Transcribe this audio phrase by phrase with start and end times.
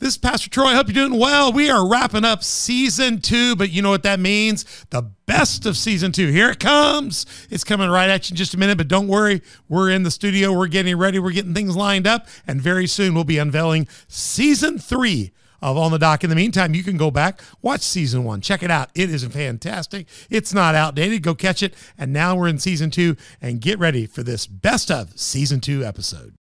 [0.00, 0.68] This is Pastor Troy.
[0.68, 1.52] I hope you're doing well.
[1.52, 4.64] We are wrapping up season two, but you know what that means?
[4.88, 6.28] The best of season two.
[6.28, 7.26] Here it comes.
[7.50, 9.42] It's coming right at you in just a minute, but don't worry.
[9.68, 10.56] We're in the studio.
[10.56, 11.18] We're getting ready.
[11.18, 12.26] We're getting things lined up.
[12.46, 16.24] And very soon we'll be unveiling season three of On the Dock.
[16.24, 18.88] In the meantime, you can go back, watch season one, check it out.
[18.94, 20.08] It is fantastic.
[20.30, 21.22] It's not outdated.
[21.22, 21.74] Go catch it.
[21.98, 25.84] And now we're in season two, and get ready for this best of season two
[25.84, 26.39] episode.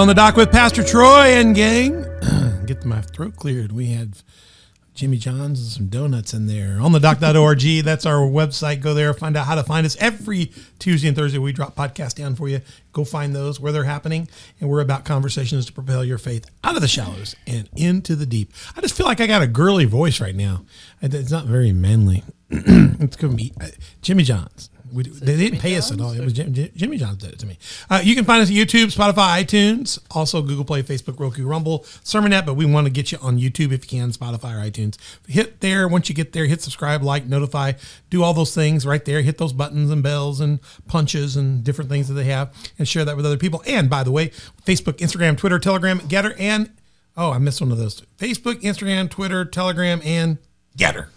[0.00, 2.06] On the dock with Pastor Troy and gang.
[2.64, 3.70] Get my throat cleared.
[3.70, 4.16] We had
[4.94, 6.80] Jimmy John's and some donuts in there.
[6.80, 7.60] On the dock.org.
[7.84, 8.80] That's our website.
[8.80, 9.98] Go there, find out how to find us.
[10.00, 12.62] Every Tuesday and Thursday, we drop podcasts down for you.
[12.94, 14.26] Go find those where they're happening.
[14.58, 18.24] And we're about conversations to propel your faith out of the shallows and into the
[18.24, 18.54] deep.
[18.74, 20.64] I just feel like I got a girly voice right now.
[21.02, 22.24] It's not very manly.
[22.48, 23.52] it's going to be
[24.00, 24.69] Jimmy John's.
[24.92, 26.12] We, they didn't pay us at all.
[26.12, 27.58] It was Jim, Jim- Jimmy John did it to me.
[27.88, 31.80] Uh, you can find us at YouTube, Spotify, iTunes, also Google Play, Facebook, Roku, Rumble,
[32.04, 32.46] Sermonette.
[32.46, 34.96] But we want to get you on YouTube if you can, Spotify or iTunes.
[35.28, 35.86] Hit there.
[35.88, 37.72] Once you get there, hit subscribe, like, notify,
[38.10, 39.22] do all those things right there.
[39.22, 43.04] Hit those buttons and bells and punches and different things that they have, and share
[43.04, 43.62] that with other people.
[43.66, 44.28] And by the way,
[44.64, 46.70] Facebook, Instagram, Twitter, Telegram, GETTR, and
[47.16, 48.00] oh, I missed one of those.
[48.18, 50.38] Facebook, Instagram, Twitter, Telegram, and
[50.76, 51.08] GETTR.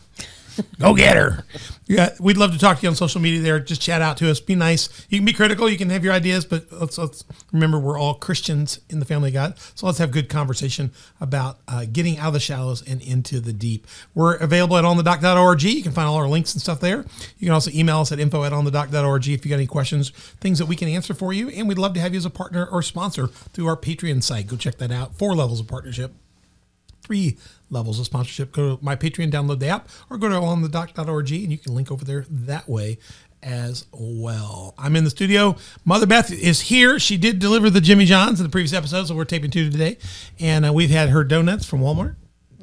[0.79, 1.45] Go get her.
[1.85, 3.59] Yeah, we'd love to talk to you on social media there.
[3.59, 4.39] Just chat out to us.
[4.39, 5.05] Be nice.
[5.09, 5.69] You can be critical.
[5.69, 9.29] You can have your ideas, but let's, let's remember we're all Christians in the family
[9.29, 9.59] of God.
[9.75, 13.53] So let's have good conversation about uh, getting out of the shallows and into the
[13.53, 13.87] deep.
[14.15, 15.63] We're available at onthedock.org.
[15.63, 17.05] You can find all our links and stuff there.
[17.37, 20.59] You can also email us at info at onthedock.org if you got any questions, things
[20.59, 21.49] that we can answer for you.
[21.49, 24.47] And we'd love to have you as a partner or sponsor through our Patreon site.
[24.47, 25.15] Go check that out.
[25.15, 26.13] Four levels of partnership
[27.03, 27.37] three
[27.73, 28.51] levels of sponsorship.
[28.53, 31.91] Go to my Patreon, download the app, or go to onthedock.org and you can link
[31.91, 32.97] over there that way
[33.41, 34.73] as well.
[34.77, 35.57] I'm in the studio.
[35.83, 36.97] Mother Beth is here.
[36.99, 39.97] She did deliver the Jimmy John's in the previous episode, so we're taping two today.
[40.39, 42.15] And uh, we've had her donuts from Walmart.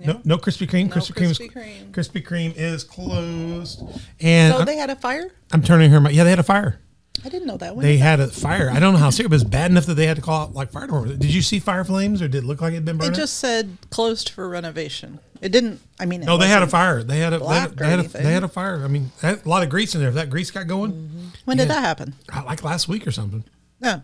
[0.02, 0.88] No, no Krispy Kreme.
[0.88, 1.30] Krispy Kreme.
[1.30, 1.90] is- Krispy Kreme.
[1.90, 3.82] Krispy Kreme is closed.
[4.20, 5.30] And So they had a fire?
[5.52, 6.00] I'm turning her.
[6.10, 6.80] Yeah, they had a fire.
[7.24, 7.84] I didn't know that one.
[7.84, 8.70] They had a fire.
[8.70, 10.54] I don't know how serious, but it's bad enough that they had to call out
[10.54, 11.18] like fire department.
[11.20, 13.12] Did you see fire flames, or did it look like it had been burned?
[13.12, 15.18] it just said closed for renovation.
[15.42, 15.80] It didn't.
[15.98, 17.02] I mean, it No, they had a fire.
[17.02, 18.82] They had a they had, they had a, they had a fire.
[18.84, 20.08] I mean, a lot of grease in there.
[20.08, 21.74] If that grease got going, When did yeah.
[21.74, 22.14] that happen?
[22.32, 23.44] uh, like last week or something.
[23.80, 24.02] No.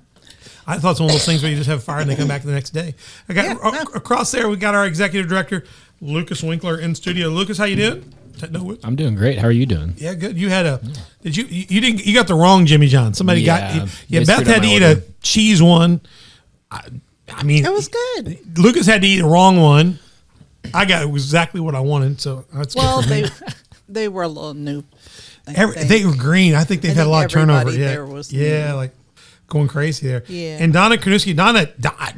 [0.67, 2.27] I thought it's one of those things where you just have fire and they come
[2.27, 2.95] back the next day.
[3.29, 3.83] I got Yeah, no.
[3.95, 4.49] across there.
[4.49, 5.65] We got our executive director,
[6.01, 7.29] Lucas Winkler, in studio.
[7.29, 8.13] Lucas, how you doing?
[8.37, 8.81] Techno Whip?
[8.85, 9.39] I'm doing great.
[9.39, 9.95] How are you doing?
[9.97, 10.37] Yeah, good.
[10.39, 10.81] You had a
[11.23, 13.15] did you you you didn't you got the wrong Jimmy John.
[13.15, 14.25] Somebody got Yeah, yeah.
[14.25, 15.01] Beth had to eat order.
[15.01, 16.01] a cheese one.
[16.71, 16.83] I,
[17.33, 18.59] I mean, It was good.
[18.59, 19.99] Lucas had to eat the wrong one.
[20.75, 23.25] I got exactly what I wanted, so that's good Well, for they
[23.89, 24.83] they were a little new.
[25.55, 26.55] Every, they were green.
[26.55, 27.71] I think they've I had a lot of turnover.
[27.71, 28.77] Yeah, there was yeah, new.
[28.77, 28.93] like
[29.47, 30.25] going crazy there.
[30.27, 30.59] Yeah.
[30.61, 31.67] And Donna Kanuski, Donna,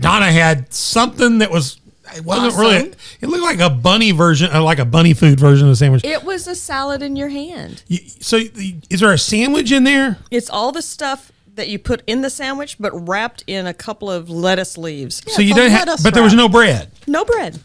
[0.01, 1.79] Donna had something that was.
[2.17, 2.93] It wasn't really.
[3.21, 6.05] It looked like a bunny version, or like a bunny food version of the sandwich.
[6.05, 7.83] It was a salad in your hand.
[7.89, 8.39] You- so,
[8.91, 10.19] is there a sandwich in there?
[10.31, 14.11] It's all the stuff that you put in the sandwich, but wrapped in a couple
[14.11, 15.23] of lettuce leaves.
[15.27, 16.91] so you it's a didn't have, lettuce but there was no bread.
[17.07, 17.59] No bread,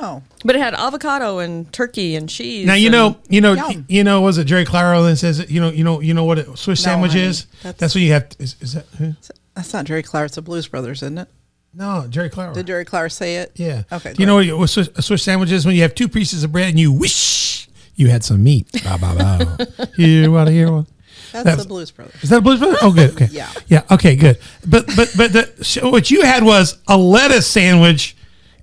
[0.00, 2.66] Oh, but it had avocado and turkey and cheese.
[2.66, 3.84] Now you know, you know, Yum.
[3.88, 4.20] you know.
[4.20, 6.84] Was it Jerry Clower that says, you know, you know, you know what a Swiss
[6.84, 7.24] No, sandwich honey.
[7.24, 7.46] is?
[7.62, 8.28] That's, That's- what you have.
[8.38, 9.14] Is, is that who?
[9.54, 10.26] that's not Jerry Clark.
[10.26, 11.28] It's the Blues Brothers, isn't it?
[11.78, 12.52] No, Jerry Clower.
[12.54, 13.52] Did Jerry Clark say it?
[13.54, 13.84] Yeah.
[13.92, 14.12] Okay.
[14.12, 15.64] Do you know what a Swiss, a Swiss sandwich is?
[15.64, 18.66] When you have two pieces of bread and you wish you had some meat.
[18.84, 19.56] Bow, bow, bow.
[19.96, 20.86] you want to hear one?
[21.32, 22.14] That's that's- the Blues Brothers.
[22.22, 22.78] Is that a Blues Brothers?
[22.82, 23.10] Oh, good.
[23.12, 23.28] Okay.
[23.30, 23.48] Yeah.
[23.68, 23.82] Yeah.
[23.92, 24.16] Okay.
[24.16, 24.38] Good.
[24.66, 28.16] But but but the, so what you had was a lettuce sandwich,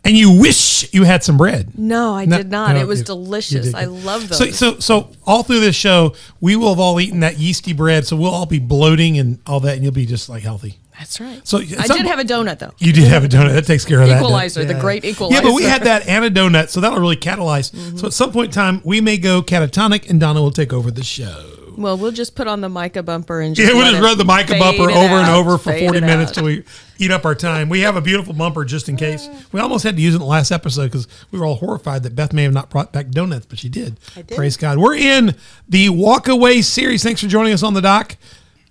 [0.04, 1.78] and you wish you had some bread.
[1.80, 2.74] No, I No, did not.
[2.76, 3.66] no, it was you- you delicious.
[3.68, 4.38] did I love those.
[4.40, 8.06] So so so all through this show, we will have all eaten that yeasty bread,
[8.08, 10.80] so we'll all be bloating and all that, and you'll be just like healthy.
[10.98, 11.46] That's right.
[11.48, 12.74] So, I some- did have a donut though.
[12.80, 13.54] You did have a donut.
[13.54, 14.14] That takes care of that.
[14.16, 14.28] doesn't it?
[14.28, 15.36] Equalizer, the great equalizer.
[15.36, 17.72] Yeah, but we had that and a donut, so that'll really catalyze.
[17.72, 17.98] Mm-hmm.
[17.98, 20.92] So at some point in time, we may go catatonic, and Donna will take over
[20.92, 21.52] the show.
[21.78, 24.24] Well, we'll just put on the Micah bumper and just Yeah, we'll just run the
[24.24, 26.36] Micah fade bumper over and over for 40 minutes out.
[26.36, 26.64] till we
[27.00, 27.68] eat up our time.
[27.68, 29.28] We have a beautiful bumper just in case.
[29.52, 32.04] We almost had to use it in the last episode because we were all horrified
[32.04, 34.00] that Beth may have not brought back donuts, but she did.
[34.16, 34.38] I did.
[34.38, 34.78] Praise God.
[34.78, 35.36] We're in
[35.68, 37.04] the Walkaway series.
[37.04, 38.16] Thanks for joining us on the dock.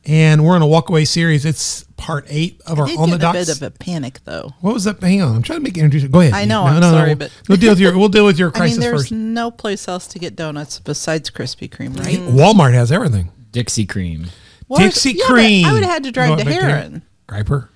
[0.07, 1.45] And we're in a Walkaway series.
[1.45, 4.21] It's part eight of our I did On the get a bit of a panic
[4.25, 4.53] though.
[4.61, 5.01] What was that?
[5.03, 5.37] Hang on.
[5.37, 6.09] I'm trying to make it introduce.
[6.11, 6.35] Go ahead.
[6.35, 8.27] I know, No, I'm no, no, sorry, we'll- but- we'll deal with your we'll deal
[8.27, 9.13] with your I crisis mean, there's first.
[9.13, 12.19] no place else to get donuts besides Krispy Kreme, right?
[12.19, 12.33] Mm.
[12.33, 13.31] Walmart has everything.
[13.53, 14.27] Dixie cream.
[14.67, 14.81] What?
[14.81, 15.67] Dixie Yeah, cream.
[15.67, 16.55] I would have had to drive to back.
[16.55, 17.03] Herrin.
[17.29, 17.69] Griper.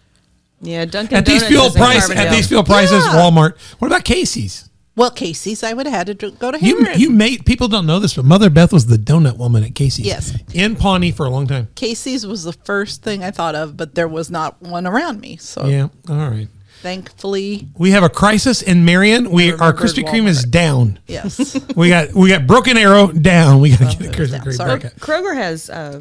[0.60, 3.12] Yeah, Dunkin' At these Donuts fuel is in price, at these fuel prices, Yeah.
[3.14, 3.56] Walmart.
[3.78, 4.67] What about Casey's?
[4.98, 6.98] Well, Casey's, I would have had to dr- go to You Herrin.
[6.98, 10.04] you made people don't know this, but Mother Beth was the donut woman at Casey's.
[10.06, 10.36] Yes.
[10.52, 11.68] in Pawnee for a long time.
[11.76, 15.36] Casey's was the first thing I thought of, but there was not one around me.
[15.36, 16.48] So Yeah, all right.
[16.82, 19.30] thankfully, We have a crisis in Marion.
[19.30, 20.50] We our remembered Krispy Kreme is Walmart.
[20.50, 20.98] down.
[21.06, 21.60] yes.
[21.76, 23.60] We got we got Broken Arrow down.
[23.60, 24.40] We got to get a Krispy.
[24.42, 24.78] Kreme Sorry.
[24.80, 24.92] back up.
[25.00, 26.00] Kroger has uh,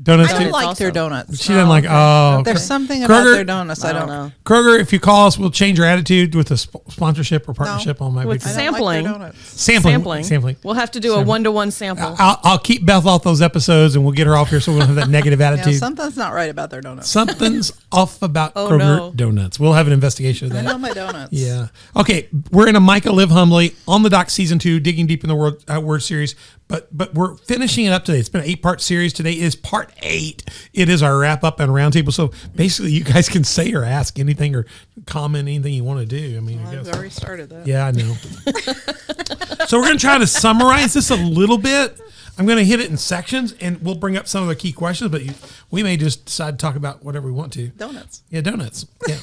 [0.00, 0.84] Donuts I don't like also.
[0.84, 1.42] their donuts.
[1.42, 1.84] She doesn't like.
[1.88, 2.64] Oh, There's okay.
[2.64, 4.32] something about Kroger- their donuts I I don't, don't know.
[4.44, 8.00] Kroger, if you call us, we'll change your attitude with a sp- sponsorship or partnership
[8.00, 9.04] on my With big Sampling.
[9.06, 9.92] like sampling.
[9.92, 10.22] sampling.
[10.24, 10.56] Sampling.
[10.62, 11.26] We'll have to do a Sampling.
[11.26, 12.14] one to one sample.
[12.16, 14.78] I'll, I'll keep Beth off those episodes, and we'll get her off here so we
[14.78, 15.80] don't have that negative Yeah, attitude.
[15.80, 17.08] something's not right about their donuts.
[17.10, 19.12] Something's off about Oh, Kroger no.
[19.16, 19.58] donuts.
[19.58, 20.64] We'll have an investigation of I that.
[20.64, 21.32] know my donuts.
[21.32, 21.68] Yeah.
[21.96, 22.28] Okay.
[22.52, 25.34] We're in a Micah Live Humbly on the dock season two, digging deep in the
[25.34, 26.36] word uh, word series.
[26.68, 28.18] But but we're finishing it up today.
[28.18, 29.12] It's been an eight part series.
[29.14, 30.44] Today is part eight.
[30.72, 32.12] It is our wrap up and roundtable.
[32.12, 34.66] So basically, you guys can say or ask anything or
[35.06, 36.36] comment anything you want to do.
[36.36, 37.66] I mean, I I've already started that.
[37.66, 38.14] Yeah, I know.
[39.66, 42.00] so we're going to try to summarize this a little bit.
[42.38, 44.72] I'm going to hit it in sections, and we'll bring up some of the key
[44.72, 45.10] questions.
[45.10, 45.34] But you,
[45.70, 47.68] we may just decide to talk about whatever we want to.
[47.68, 48.22] Donuts.
[48.30, 48.86] Yeah, donuts.
[49.06, 49.18] Yeah.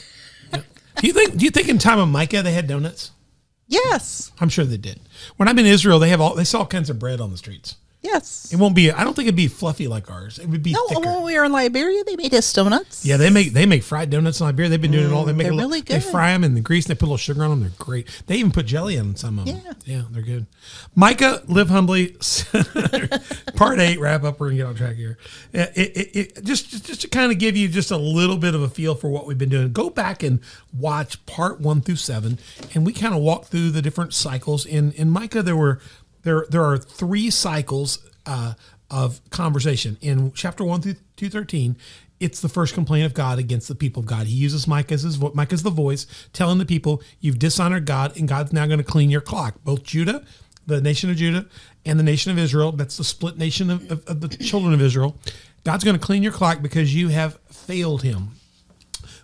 [0.54, 0.62] yeah.
[0.98, 1.38] Do you think?
[1.38, 3.12] Do you think in time of Micah they had donuts?
[3.68, 4.32] Yes.
[4.40, 5.00] I'm sure they did.
[5.38, 7.38] When I'm in Israel, they have all they sell all kinds of bread on the
[7.38, 7.78] streets.
[8.06, 8.54] Yes.
[8.54, 8.92] It won't be.
[8.92, 10.38] I don't think it'd be fluffy like ours.
[10.38, 11.02] It would be No, thicker.
[11.02, 13.04] when we were in Liberia, they made us donuts.
[13.04, 14.70] Yeah, they make they make fried donuts in Liberia.
[14.70, 15.26] They've been doing it all.
[15.26, 16.02] They mm, make they're a little, really good.
[16.02, 17.62] They fry them in the grease and they put a little sugar on them.
[17.62, 18.08] They're great.
[18.28, 19.62] They even put jelly on some of them.
[19.66, 19.74] Yeah.
[19.86, 20.46] yeah, they're good.
[20.94, 22.10] Micah, live humbly.
[23.56, 24.40] Part eight wrap up.
[24.40, 25.18] We're gonna get on track here.
[25.52, 28.54] It, it, it, just just just to kind of give you just a little bit
[28.54, 29.72] of a feel for what we've been doing.
[29.72, 30.40] Go back and
[30.78, 32.38] watch part one through seven,
[32.74, 34.66] and we kind of walk through the different cycles.
[34.66, 35.80] In in Micah, there were
[36.26, 38.56] there there are three cycles uh,
[38.92, 41.78] of conversation in chapter one through two thirteen.
[42.20, 44.28] It's the first complaint of God against the people of God.
[44.28, 48.28] He uses Micah as his as the voice, telling the people, "You've dishonored God, and
[48.28, 50.26] God's now going to clean your clock." Both Judah,
[50.66, 51.46] the nation of Judah,
[51.86, 52.72] and the nation of Israel.
[52.72, 55.18] That's the split nation of, of, of the children of Israel.
[55.64, 58.32] God's going to clean your clock because you have failed Him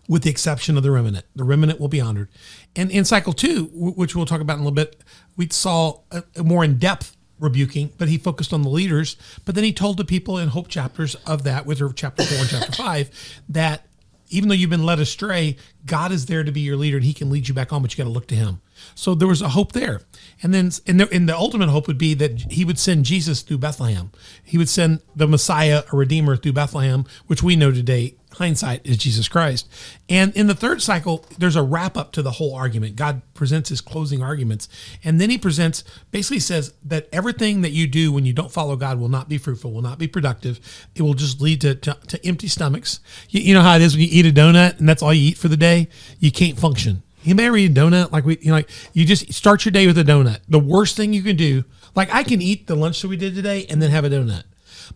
[0.07, 1.25] with the exception of the remnant.
[1.35, 2.27] The remnant will be honored.
[2.75, 5.01] And in cycle two, which we'll talk about in a little bit,
[5.35, 9.17] we saw a, more in depth rebuking, but he focused on the leaders.
[9.45, 12.49] But then he told the people in hope chapters of that, with chapter four and
[12.49, 13.09] chapter five,
[13.49, 13.87] that
[14.29, 17.13] even though you've been led astray, God is there to be your leader and he
[17.13, 18.61] can lead you back on, but you got to look to him.
[18.95, 20.01] So there was a hope there.
[20.41, 23.41] And then and the, and the ultimate hope would be that he would send Jesus
[23.41, 24.11] through Bethlehem.
[24.43, 28.97] He would send the Messiah, a Redeemer through Bethlehem, which we know today, hindsight, is
[28.97, 29.69] Jesus Christ.
[30.09, 32.95] And in the third cycle, there's a wrap up to the whole argument.
[32.95, 34.67] God presents his closing arguments.
[35.03, 38.75] And then he presents, basically says that everything that you do when you don't follow
[38.75, 40.59] God will not be fruitful, will not be productive.
[40.95, 42.99] It will just lead to, to, to empty stomachs.
[43.29, 45.29] You, you know how it is when you eat a donut and that's all you
[45.29, 45.87] eat for the day?
[46.19, 47.03] You can't function.
[47.23, 49.85] You may eat a donut like we, you know, like you just start your day
[49.85, 50.39] with a donut.
[50.49, 51.63] The worst thing you can do,
[51.95, 54.43] like I can eat the lunch that we did today and then have a donut.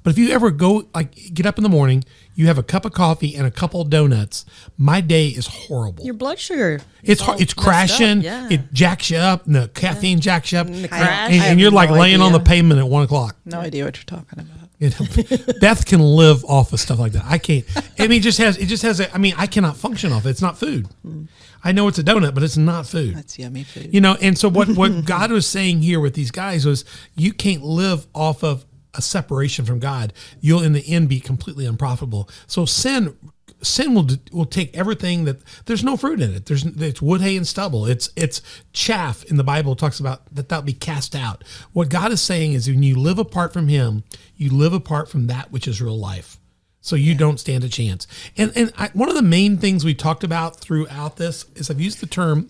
[0.03, 2.03] But if you ever go, like, get up in the morning,
[2.35, 4.45] you have a cup of coffee and a couple of donuts.
[4.77, 6.03] My day is horrible.
[6.03, 6.81] Your blood sugar.
[7.03, 8.21] it's hard, it's crashing.
[8.21, 8.49] Yeah.
[8.49, 9.45] It jacks you up.
[9.45, 11.31] And the caffeine jacks you up, and, the crash.
[11.31, 13.37] and I have you're like no laying on the pavement at one o'clock.
[13.45, 14.65] No idea what you're talking about.
[14.77, 17.23] You know, Beth can live off of stuff like that.
[17.25, 17.65] I can't.
[17.97, 18.57] I mean, it just has.
[18.57, 18.99] It just has.
[18.99, 20.29] A, I mean, I cannot function off it.
[20.31, 20.89] It's not food.
[21.05, 21.29] Mm.
[21.63, 23.15] I know it's a donut, but it's not food.
[23.15, 23.93] That's yummy food.
[23.93, 26.83] You know, and so what what God was saying here with these guys was
[27.15, 28.65] you can't live off of
[28.97, 30.13] a separation from God.
[30.39, 32.29] You'll in the end be completely unprofitable.
[32.47, 33.15] So sin
[33.61, 36.45] sin will will take everything that there's no fruit in it.
[36.45, 37.85] There's it's wood, hay, and stubble.
[37.85, 38.41] It's it's
[38.73, 41.43] chaff in the Bible talks about that that'll be cast out.
[41.73, 44.03] What God is saying is when you live apart from Him,
[44.35, 46.37] you live apart from that which is real life.
[46.81, 48.07] So you don't stand a chance.
[48.37, 51.81] And and I, one of the main things we talked about throughout this is I've
[51.81, 52.49] used the term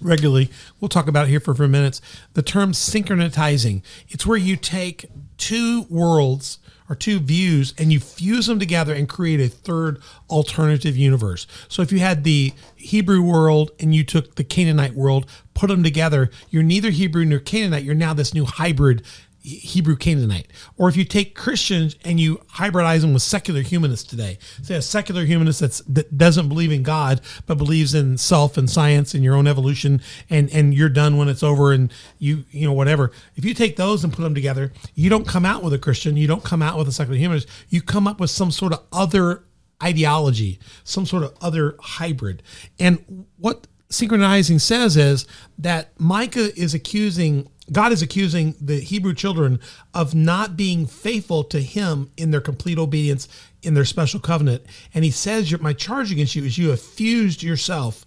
[0.00, 0.50] regularly.
[0.80, 2.00] We'll talk about here for a few minutes.
[2.34, 3.82] The term synchronizing.
[4.08, 9.08] It's where you take two worlds or two views and you fuse them together and
[9.08, 11.46] create a third alternative universe.
[11.68, 15.84] So if you had the Hebrew world and you took the Canaanite world, put them
[15.84, 17.84] together, you're neither Hebrew nor Canaanite.
[17.84, 19.04] You're now this new hybrid
[19.42, 20.48] Hebrew Canaanite.
[20.76, 24.82] Or if you take Christians and you hybridize them with secular humanists today, say a
[24.82, 29.24] secular humanist that's, that doesn't believe in God, but believes in self and science and
[29.24, 33.12] your own evolution and, and you're done when it's over and you, you know, whatever.
[33.36, 36.16] If you take those and put them together, you don't come out with a Christian,
[36.16, 38.82] you don't come out with a secular humanist, you come up with some sort of
[38.92, 39.44] other
[39.82, 42.42] ideology, some sort of other hybrid.
[42.78, 45.26] And what synchronizing says is
[45.58, 49.60] that Micah is accusing God is accusing the Hebrew children
[49.94, 53.28] of not being faithful to him in their complete obedience
[53.62, 54.64] in their special covenant.
[54.94, 58.06] And he says, My charge against you is you have fused yourself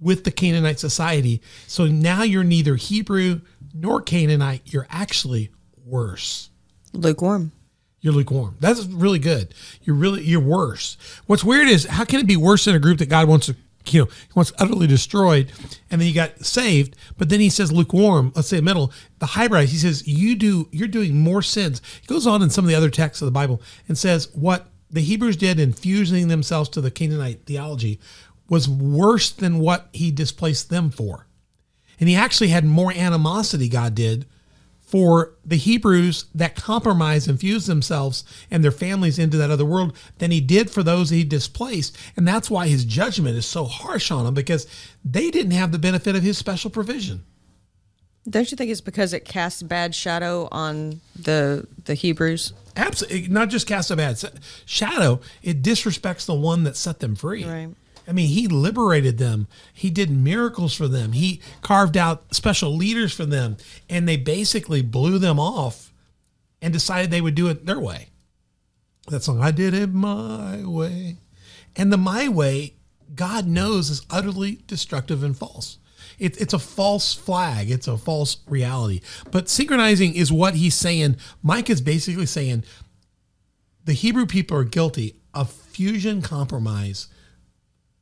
[0.00, 1.40] with the Canaanite society.
[1.66, 3.40] So now you're neither Hebrew
[3.72, 4.62] nor Canaanite.
[4.66, 5.50] You're actually
[5.84, 6.50] worse.
[6.92, 7.52] Lukewarm.
[8.00, 8.56] You're lukewarm.
[8.60, 9.54] That's really good.
[9.82, 10.98] You're really you're worse.
[11.26, 13.56] What's weird is how can it be worse in a group that God wants to
[13.88, 15.52] you know, he wants utterly destroyed,
[15.90, 16.96] and then he got saved.
[17.18, 18.32] But then he says lukewarm.
[18.34, 19.68] Let's say middle, the hybrid.
[19.68, 20.68] He says you do.
[20.72, 21.82] You're doing more sins.
[22.00, 24.68] He goes on in some of the other texts of the Bible and says what
[24.90, 27.98] the Hebrews did in fusing themselves to the Canaanite theology
[28.48, 31.26] was worse than what he displaced them for.
[31.98, 33.68] And he actually had more animosity.
[33.68, 34.26] God did
[34.94, 39.96] for the Hebrews that compromise and fuse themselves and their families into that other world
[40.18, 41.98] than he did for those he displaced.
[42.16, 44.68] And that's why his judgment is so harsh on them because
[45.04, 47.24] they didn't have the benefit of his special provision.
[48.30, 52.52] Don't you think it's because it casts bad shadow on the the Hebrews?
[52.76, 54.22] Absolutely, not just casts a bad
[54.64, 55.18] shadow.
[55.42, 57.44] It disrespects the one that set them free.
[57.44, 57.70] Right.
[58.06, 59.48] I mean, he liberated them.
[59.72, 61.12] He did miracles for them.
[61.12, 63.56] He carved out special leaders for them.
[63.88, 65.92] And they basically blew them off
[66.60, 68.08] and decided they would do it their way.
[69.08, 71.18] That song, I did it my way.
[71.76, 72.74] And the my way,
[73.14, 75.78] God knows, is utterly destructive and false.
[76.18, 77.70] It, it's a false flag.
[77.70, 79.00] It's a false reality.
[79.30, 81.16] But synchronizing is what he's saying.
[81.42, 82.64] Mike is basically saying
[83.84, 87.08] the Hebrew people are guilty of fusion compromise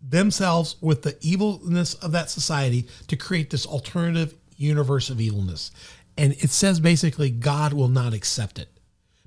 [0.02, 5.70] themselves with the evilness of that society to create this alternative universe of evilness.
[6.16, 8.68] And it says basically God will not accept it.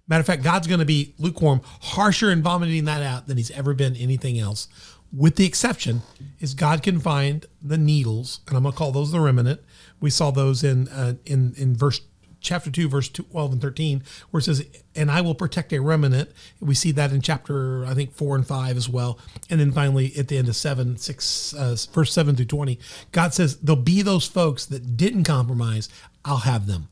[0.08, 3.52] Matter of fact, God's going to be lukewarm, harsher in vomiting that out than he's
[3.52, 4.68] ever been anything else.
[5.12, 6.02] With the exception
[6.40, 9.62] is God can find the needles, and I'm going to call those the remnant.
[10.00, 12.02] We saw those in uh, in in verse
[12.46, 16.32] chapter 2, verse 12 and 13, where it says, And I will protect a remnant.
[16.60, 19.20] We see that in chapter, I think, 4 and 5 as well.
[19.50, 22.80] And then finally, at the end of 7, 6, uh, verse 7 through 20,
[23.12, 25.90] God says, There'll be those folks that didn't compromise.
[26.24, 26.90] I'll have them.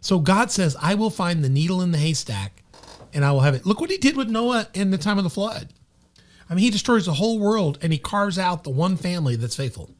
[0.00, 2.62] So God says, I will find the needle in the haystack
[3.14, 3.66] and I will have it.
[3.66, 5.68] Look what he did with Noah in the time of the flood.
[6.50, 9.56] I mean, he destroys the whole world and he carves out the one family that's
[9.56, 9.90] faithful.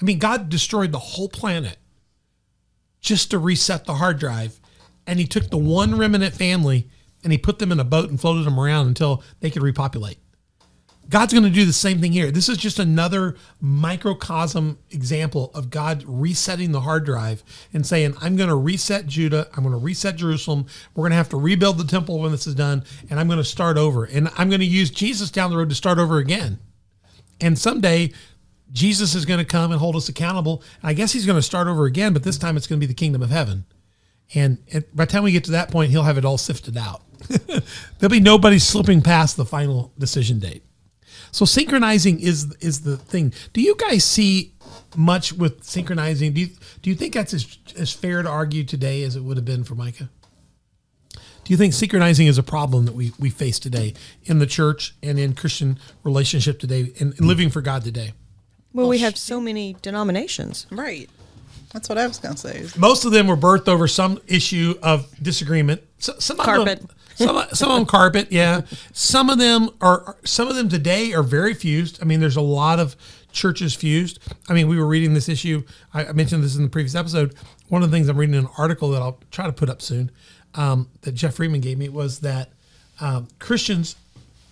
[0.00, 1.76] I mean, God destroyed the whole planet
[3.00, 4.60] just to reset the hard drive.
[5.06, 6.88] And he took the one remnant family
[7.22, 10.18] and he put them in a boat and floated them around until they could repopulate.
[11.10, 12.30] God's going to do the same thing here.
[12.30, 17.42] This is just another microcosm example of God resetting the hard drive
[17.74, 19.48] and saying, I'm going to reset Judah.
[19.52, 20.66] I'm going to reset Jerusalem.
[20.94, 22.84] We're going to have to rebuild the temple when this is done.
[23.10, 24.04] And I'm going to start over.
[24.04, 26.60] And I'm going to use Jesus down the road to start over again.
[27.40, 28.12] And someday
[28.72, 30.62] Jesus is going to come and hold us accountable.
[30.82, 32.88] I guess he's going to start over again, but this time it's going to be
[32.88, 33.64] the kingdom of heaven.
[34.34, 34.58] And
[34.94, 37.02] by the time we get to that point, he'll have it all sifted out.
[37.98, 40.64] There'll be nobody slipping past the final decision date.
[41.32, 43.32] So synchronizing is is the thing.
[43.52, 44.54] Do you guys see
[44.96, 46.32] much with synchronizing?
[46.32, 46.48] Do you
[46.82, 49.64] do you think that's as, as fair to argue today as it would have been
[49.64, 50.10] for Micah?
[51.44, 54.94] Do you think synchronizing is a problem that we, we face today in the church
[55.02, 58.12] and in Christian relationship today and living for God today?
[58.72, 60.66] Well, we have so many denominations.
[60.70, 61.08] Right.
[61.72, 62.66] That's what I was going to say.
[62.78, 65.82] Most of them were birthed over some issue of disagreement.
[65.98, 66.80] So, some carpet.
[66.80, 68.62] Of them, some, some of them carpet, yeah.
[68.92, 70.16] Some of them are.
[70.24, 72.00] Some of them today are very fused.
[72.02, 72.96] I mean, there's a lot of
[73.30, 74.18] churches fused.
[74.48, 75.62] I mean, we were reading this issue.
[75.94, 77.34] I mentioned this in the previous episode.
[77.68, 79.80] One of the things I'm reading in an article that I'll try to put up
[79.80, 80.10] soon
[80.54, 82.50] um, that Jeff Freeman gave me was that
[83.00, 83.96] um, Christians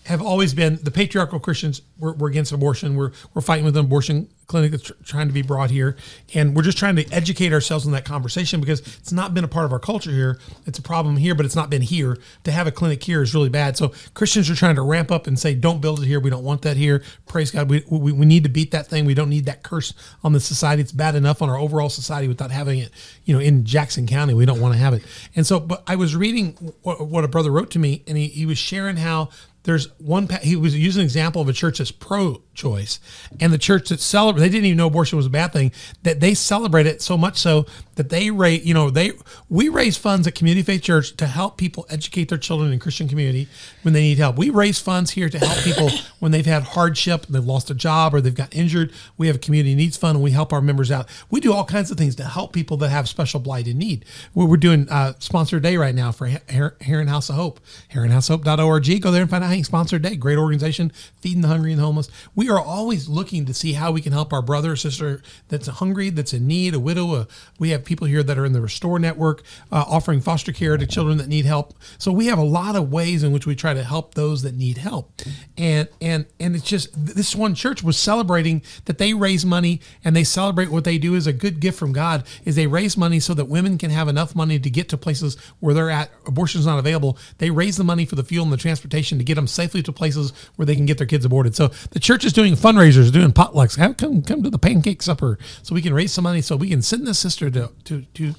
[0.08, 1.82] have always been the patriarchal Christians.
[1.98, 2.96] We're, we're against abortion.
[2.96, 5.96] We're we're fighting with an abortion clinic that's tr- trying to be brought here,
[6.34, 9.48] and we're just trying to educate ourselves in that conversation because it's not been a
[9.48, 10.40] part of our culture here.
[10.64, 12.16] It's a problem here, but it's not been here.
[12.44, 13.76] To have a clinic here is really bad.
[13.76, 16.20] So Christians are trying to ramp up and say, "Don't build it here.
[16.20, 17.68] We don't want that here." Praise God.
[17.68, 19.04] We we, we need to beat that thing.
[19.04, 19.92] We don't need that curse
[20.24, 20.80] on the society.
[20.80, 22.90] It's bad enough on our overall society without having it.
[23.26, 25.02] You know, in Jackson County, we don't want to have it.
[25.36, 28.28] And so, but I was reading what, what a brother wrote to me, and he,
[28.28, 29.28] he was sharing how
[29.68, 33.00] there's one he was using an example of a church that's pro choice.
[33.40, 35.72] And the church that celebrate they didn't even know abortion was a bad thing
[36.02, 39.12] that they celebrate it so much so that they raise you know they
[39.48, 43.08] we raise funds at community faith church to help people educate their children in christian
[43.08, 43.48] community
[43.82, 44.36] when they need help.
[44.36, 48.14] We raise funds here to help people when they've had hardship they've lost a job
[48.14, 48.92] or they've got injured.
[49.16, 51.08] We have a community needs fund and we help our members out.
[51.30, 54.04] We do all kinds of things to help people that have special blight and need.
[54.34, 57.60] We're, doing uh sponsored day right now for Her- Herrin house of hope.
[57.92, 60.16] Herrinhousehope.org go there and find out how you sponsor day.
[60.16, 62.08] Great organization feeding the hungry and the homeless.
[62.34, 65.66] We are always looking to see how we can help our brother or sister that's
[65.66, 67.26] hungry that's in need a widow a,
[67.58, 70.86] we have people here that are in the Restore Network uh, offering foster care to
[70.86, 71.74] children that need help.
[71.98, 74.54] So we have a lot of ways in which we try to help those that
[74.54, 75.12] need help.
[75.56, 80.14] And and and it's just this one church was celebrating that they raise money and
[80.14, 83.20] they celebrate what they do as a good gift from God is they raise money
[83.20, 86.60] so that women can have enough money to get to places where they're at abortion
[86.60, 87.18] is not available.
[87.38, 89.92] They raise the money for the fuel and the transportation to get them safely to
[89.92, 91.54] places where they can get their kids aborted.
[91.54, 93.76] So the church is doing fundraisers, doing potlucks.
[93.78, 96.68] Have come come to the pancake supper so we can raise some money so we
[96.68, 98.34] can send this sister to to to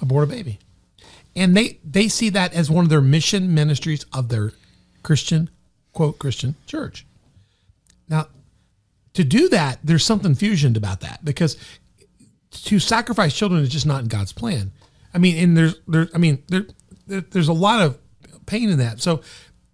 [0.00, 0.58] abort a baby.
[1.36, 4.52] And they they see that as one of their mission ministries of their
[5.02, 5.50] Christian
[5.92, 7.04] quote Christian church.
[8.08, 8.28] Now,
[9.12, 11.58] to do that, there's something fusioned about that because
[12.52, 14.72] to sacrifice children is just not in God's plan.
[15.12, 16.64] I mean, and there's there I mean there,
[17.06, 17.98] there there's a lot of
[18.46, 19.02] pain in that.
[19.02, 19.20] So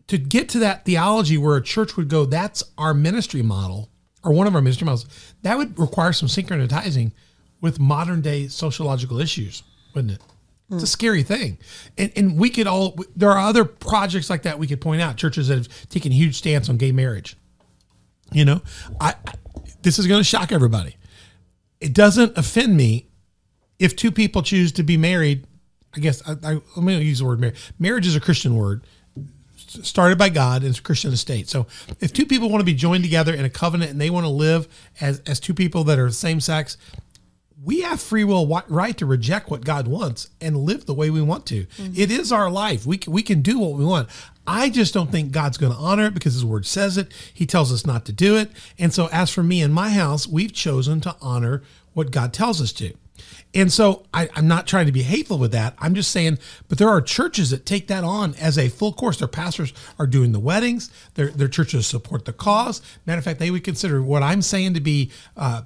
[0.08, 3.90] to get to that theology where a church would go, that's our ministry model
[4.24, 5.06] or one of our ministry models,
[5.42, 7.12] that would require some synchronizing
[7.60, 9.62] with modern day sociological issues,
[9.94, 10.22] wouldn't it?
[10.70, 10.86] It's a hmm.
[10.86, 11.58] scary thing.
[11.96, 15.16] And, and we could all, there are other projects like that we could point out,
[15.16, 17.36] churches that have taken a huge stance on gay marriage.
[18.32, 18.62] You know,
[19.00, 19.34] I, I
[19.82, 20.96] this is going to shock everybody.
[21.80, 23.08] It doesn't offend me
[23.78, 25.46] if two people choose to be married.
[25.94, 27.72] I guess I, I, let me use the word marriage.
[27.78, 28.84] Marriage is a Christian word
[29.70, 31.48] started by God and it's a Christian estate.
[31.48, 31.66] So
[32.00, 34.30] if two people want to be joined together in a covenant and they want to
[34.30, 34.68] live
[35.00, 36.76] as, as two people that are same sex,
[37.62, 41.20] we have free will right to reject what God wants and live the way we
[41.20, 41.64] want to.
[41.64, 41.92] Mm-hmm.
[41.96, 42.86] It is our life.
[42.86, 44.08] We can, we can do what we want.
[44.46, 47.12] I just don't think God's going to honor it because His Word says it.
[47.34, 48.50] He tells us not to do it.
[48.78, 52.62] And so, as for me and my house, we've chosen to honor what God tells
[52.62, 52.94] us to.
[53.54, 55.74] And so I, am not trying to be hateful with that.
[55.78, 59.18] I'm just saying, but there are churches that take that on as a full course.
[59.18, 60.90] Their pastors are doing the weddings.
[61.14, 62.82] Their their churches support the cause.
[63.06, 65.62] Matter of fact, they would consider what I'm saying to be uh,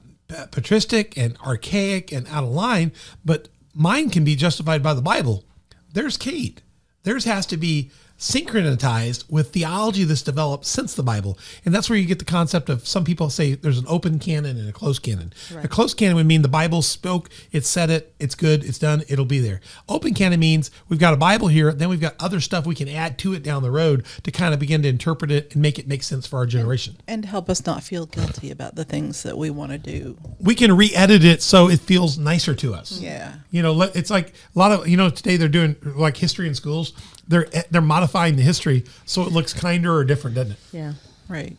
[0.50, 2.92] patristic and archaic and out of line,
[3.24, 5.44] but mine can be justified by the Bible.
[5.92, 6.62] There's Kate.
[7.02, 7.90] Theirs has to be
[8.22, 11.38] synchronized with theology that's developed since the Bible.
[11.64, 14.56] And that's where you get the concept of some people say there's an open canon
[14.56, 15.32] and a closed canon.
[15.52, 15.64] Right.
[15.64, 19.02] A closed canon would mean the Bible spoke, it said it, it's good, it's done,
[19.08, 19.60] it'll be there.
[19.88, 22.88] Open canon means we've got a Bible here, then we've got other stuff we can
[22.88, 25.78] add to it down the road to kind of begin to interpret it and make
[25.78, 26.96] it make sense for our generation.
[27.08, 30.16] And help us not feel guilty about the things that we want to do.
[30.38, 33.00] We can re edit it so it feels nicer to us.
[33.00, 33.34] Yeah.
[33.50, 36.54] You know, it's like a lot of, you know, today they're doing like history in
[36.54, 36.92] schools
[37.28, 40.58] they're they're modifying the history so it looks kinder or different, doesn't it?
[40.72, 40.92] Yeah.
[41.28, 41.56] Right.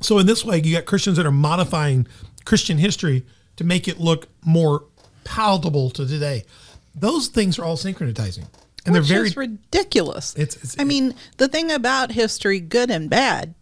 [0.00, 2.06] So in this way, you got Christians that are modifying
[2.44, 3.24] Christian history
[3.56, 4.84] to make it look more
[5.24, 6.44] palatable to today.
[6.94, 8.46] Those things are all synchronizing.
[8.86, 10.34] And Which they're very ridiculous.
[10.36, 13.54] It's, it's I mean, the thing about history, good and bad,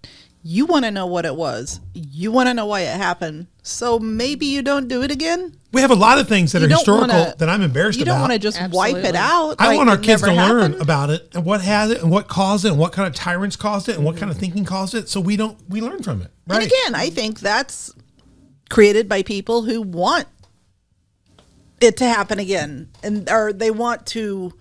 [0.43, 1.81] you want to know what it was.
[1.95, 3.49] You want to know why it happened.
[3.63, 5.55] So maybe you don't do it again.
[5.73, 8.07] We have a lot of things that you are historical wanna, that I'm embarrassed about.
[8.07, 8.95] You don't want to just Absolutely.
[8.95, 9.57] wipe it out.
[9.59, 10.75] I like want our kids to happened.
[10.75, 13.15] learn about it and what has it and what caused it and what kind of
[13.15, 15.09] tyrants caused it and what kind of thinking caused it.
[15.09, 16.31] So we don't we learn from it.
[16.47, 16.63] Right.
[16.63, 17.93] And again, I think that's
[18.71, 20.27] created by people who want
[21.81, 24.55] it to happen again, and or they want to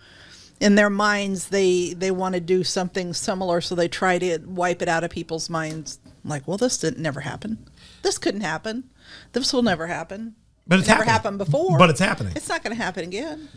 [0.59, 4.81] in their minds they they want to do something similar so they try to wipe
[4.81, 5.99] it out of people's minds.
[6.23, 7.69] Like well this didn't never happen.
[8.01, 8.89] This couldn't happen.
[9.33, 10.35] This will never happen.
[10.65, 11.39] But it's it never happened.
[11.39, 11.77] happened before.
[11.77, 12.33] But it's happening.
[12.35, 13.47] It's not going to happen again.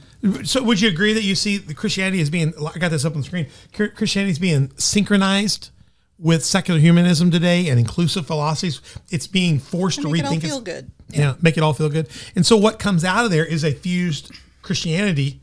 [0.44, 3.14] So would you agree that you see the christianity is being i got this up
[3.14, 5.70] on the screen christianity is being synchronized
[6.18, 8.80] with secular humanism today and inclusive philosophies?
[9.10, 10.90] It's being forced to rethink it all feel good.
[11.08, 11.20] Yeah.
[11.20, 12.08] yeah make it all feel good.
[12.36, 14.30] And so what comes out of there is a fused
[14.62, 15.40] christianity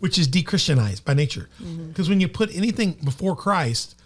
[0.00, 1.48] which is de-Christianized by nature.
[1.58, 1.68] Because
[2.06, 2.12] mm-hmm.
[2.12, 3.96] when you put anything before Christ,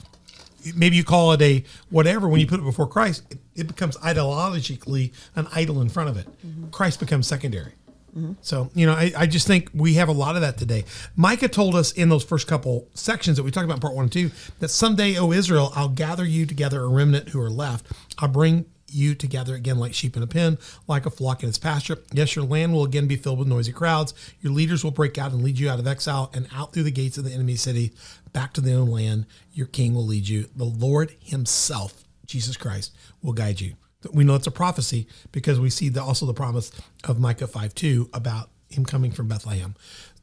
[0.74, 2.28] maybe you call it a whatever.
[2.28, 6.16] When you put it before Christ, it, it becomes ideologically an idol in front of
[6.16, 6.26] it.
[6.46, 6.70] Mm-hmm.
[6.70, 7.72] Christ becomes secondary.
[8.16, 8.32] Mm-hmm.
[8.42, 10.84] So, you know, I, I, just think we have a lot of that today.
[11.16, 14.12] Micah told us in those first couple sections that we talked about part one and
[14.12, 17.86] two that someday, O Israel, I'll gather you together, a remnant who are left.
[18.18, 21.58] I'll bring you together again like sheep in a pen, like a flock in its
[21.58, 21.98] pasture.
[22.12, 24.14] Yes, your land will again be filled with noisy crowds.
[24.40, 26.90] Your leaders will break out and lead you out of exile and out through the
[26.90, 27.92] gates of the enemy city,
[28.32, 29.26] back to the own land.
[29.52, 30.48] Your king will lead you.
[30.56, 33.74] The Lord Himself, Jesus Christ, will guide you.
[34.12, 36.72] We know it's a prophecy because we see the, also the promise
[37.04, 39.74] of Micah 5 2 about him coming from Bethlehem.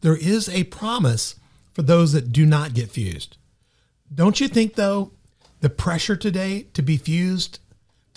[0.02, 1.36] There is a promise
[1.74, 3.38] for those that do not get fused.
[4.14, 5.12] Don't you think, though,
[5.62, 7.60] the pressure today to be fused,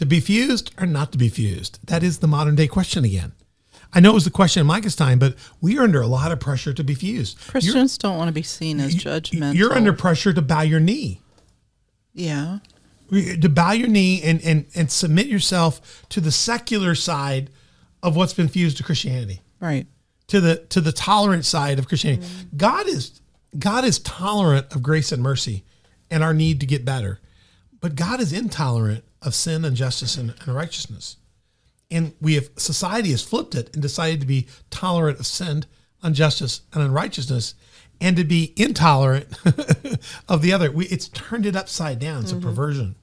[0.02, 1.78] to be fused or not to be fused?
[1.86, 3.32] That is the modern day question again.
[3.94, 6.32] I know it was the question in Micah's time, but we are under a lot
[6.32, 7.38] of pressure to be fused.
[7.38, 9.54] You're- Christians don't want to be seen as judgmental.
[9.54, 11.20] You're under pressure to bow your knee
[12.14, 12.58] yeah.
[13.10, 17.50] to bow your knee and, and, and submit yourself to the secular side
[18.02, 19.86] of what's been fused to Christianity, Right.
[20.28, 22.26] to the to the tolerant side of Christianity.
[22.26, 22.56] Mm-hmm.
[22.56, 23.20] God is
[23.58, 25.64] God is tolerant of grace and mercy
[26.10, 27.20] and our need to get better.
[27.80, 31.16] But God is intolerant of sin and justice and, righteousness.
[31.90, 35.64] And we have society has flipped it and decided to be tolerant of sin,
[36.02, 37.54] injustice, and unrighteousness,
[38.00, 39.28] and to be intolerant
[40.28, 40.70] of the other.
[40.70, 42.22] We, it's turned it upside down.
[42.22, 42.44] It's a mm-hmm.
[42.44, 42.94] perversion.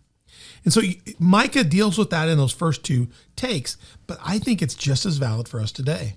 [0.63, 0.81] And so
[1.19, 3.77] Micah deals with that in those first two takes,
[4.07, 6.15] but I think it's just as valid for us today.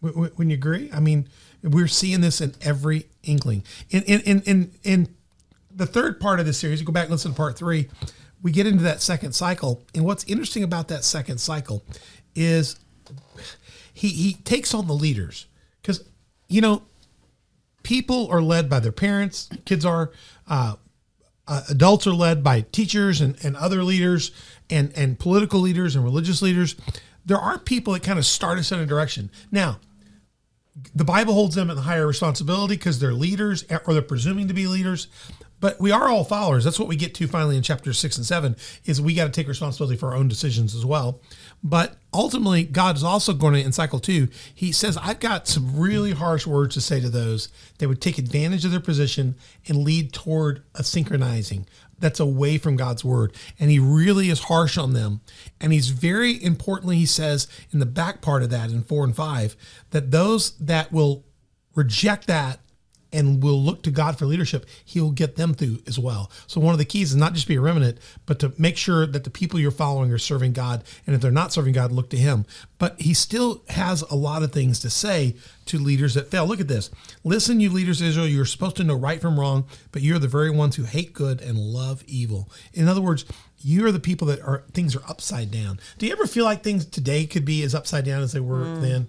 [0.00, 0.90] Wouldn't you agree?
[0.92, 1.28] I mean,
[1.62, 3.64] we're seeing this in every inkling.
[3.90, 5.16] In in in in, in
[5.74, 7.88] the third part of the series, you go back and listen to part three,
[8.42, 9.84] we get into that second cycle.
[9.94, 11.84] And what's interesting about that second cycle
[12.34, 12.78] is
[13.92, 15.46] he he takes on the leaders
[15.82, 16.04] because
[16.48, 16.82] you know
[17.82, 20.12] people are led by their parents, kids are.
[20.46, 20.74] Uh,
[21.50, 24.32] uh, adults are led by teachers and, and other leaders
[24.68, 26.76] and, and political leaders and religious leaders.
[27.24, 29.30] There are people that kind of start us in a direction.
[29.50, 29.80] Now,
[30.94, 34.66] the Bible holds them in higher responsibility because they're leaders or they're presuming to be
[34.66, 35.08] leaders.
[35.60, 36.64] But we are all followers.
[36.64, 39.30] That's what we get to finally in chapter six and seven is we got to
[39.30, 41.20] take responsibility for our own decisions as well.
[41.62, 44.28] But ultimately, God is also going to in cycle two.
[44.54, 48.18] He says, "I've got some really harsh words to say to those that would take
[48.18, 49.34] advantage of their position
[49.66, 51.66] and lead toward a synchronizing
[51.98, 55.22] that's away from God's word." And He really is harsh on them.
[55.60, 59.16] And He's very importantly, He says in the back part of that in four and
[59.16, 59.56] five
[59.90, 61.24] that those that will
[61.74, 62.60] reject that
[63.12, 66.30] and will look to God for leadership, he will get them through as well.
[66.46, 69.06] So one of the keys is not just be a remnant, but to make sure
[69.06, 70.84] that the people you're following are serving God.
[71.06, 72.44] And if they're not serving God, look to him.
[72.78, 76.46] But he still has a lot of things to say to leaders that fail.
[76.46, 76.90] Look at this.
[77.24, 80.28] Listen, you leaders of Israel, you're supposed to know right from wrong, but you're the
[80.28, 82.50] very ones who hate good and love evil.
[82.72, 83.24] In other words,
[83.60, 85.80] you are the people that are things are upside down.
[85.98, 88.64] Do you ever feel like things today could be as upside down as they were
[88.64, 88.80] mm.
[88.80, 89.08] then?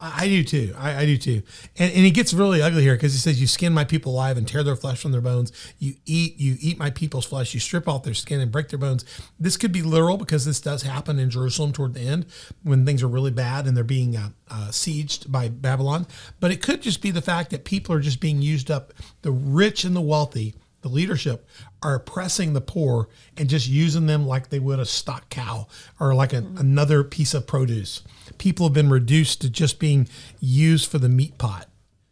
[0.00, 0.74] I do too.
[0.78, 1.42] I, I do too.
[1.76, 4.36] And, and he gets really ugly here because he says, "You skin my people alive
[4.36, 5.50] and tear their flesh from their bones.
[5.80, 7.52] You eat, you eat my people's flesh.
[7.52, 9.04] You strip off their skin and break their bones."
[9.40, 12.26] This could be literal because this does happen in Jerusalem toward the end
[12.62, 16.06] when things are really bad and they're being uh, uh, sieged by Babylon.
[16.38, 18.92] But it could just be the fact that people are just being used up.
[19.22, 21.44] The rich and the wealthy, the leadership,
[21.82, 25.66] are oppressing the poor and just using them like they would a stock cow
[25.98, 28.02] or like a, another piece of produce.
[28.38, 30.08] People have been reduced to just being
[30.40, 31.68] used for the meat pot.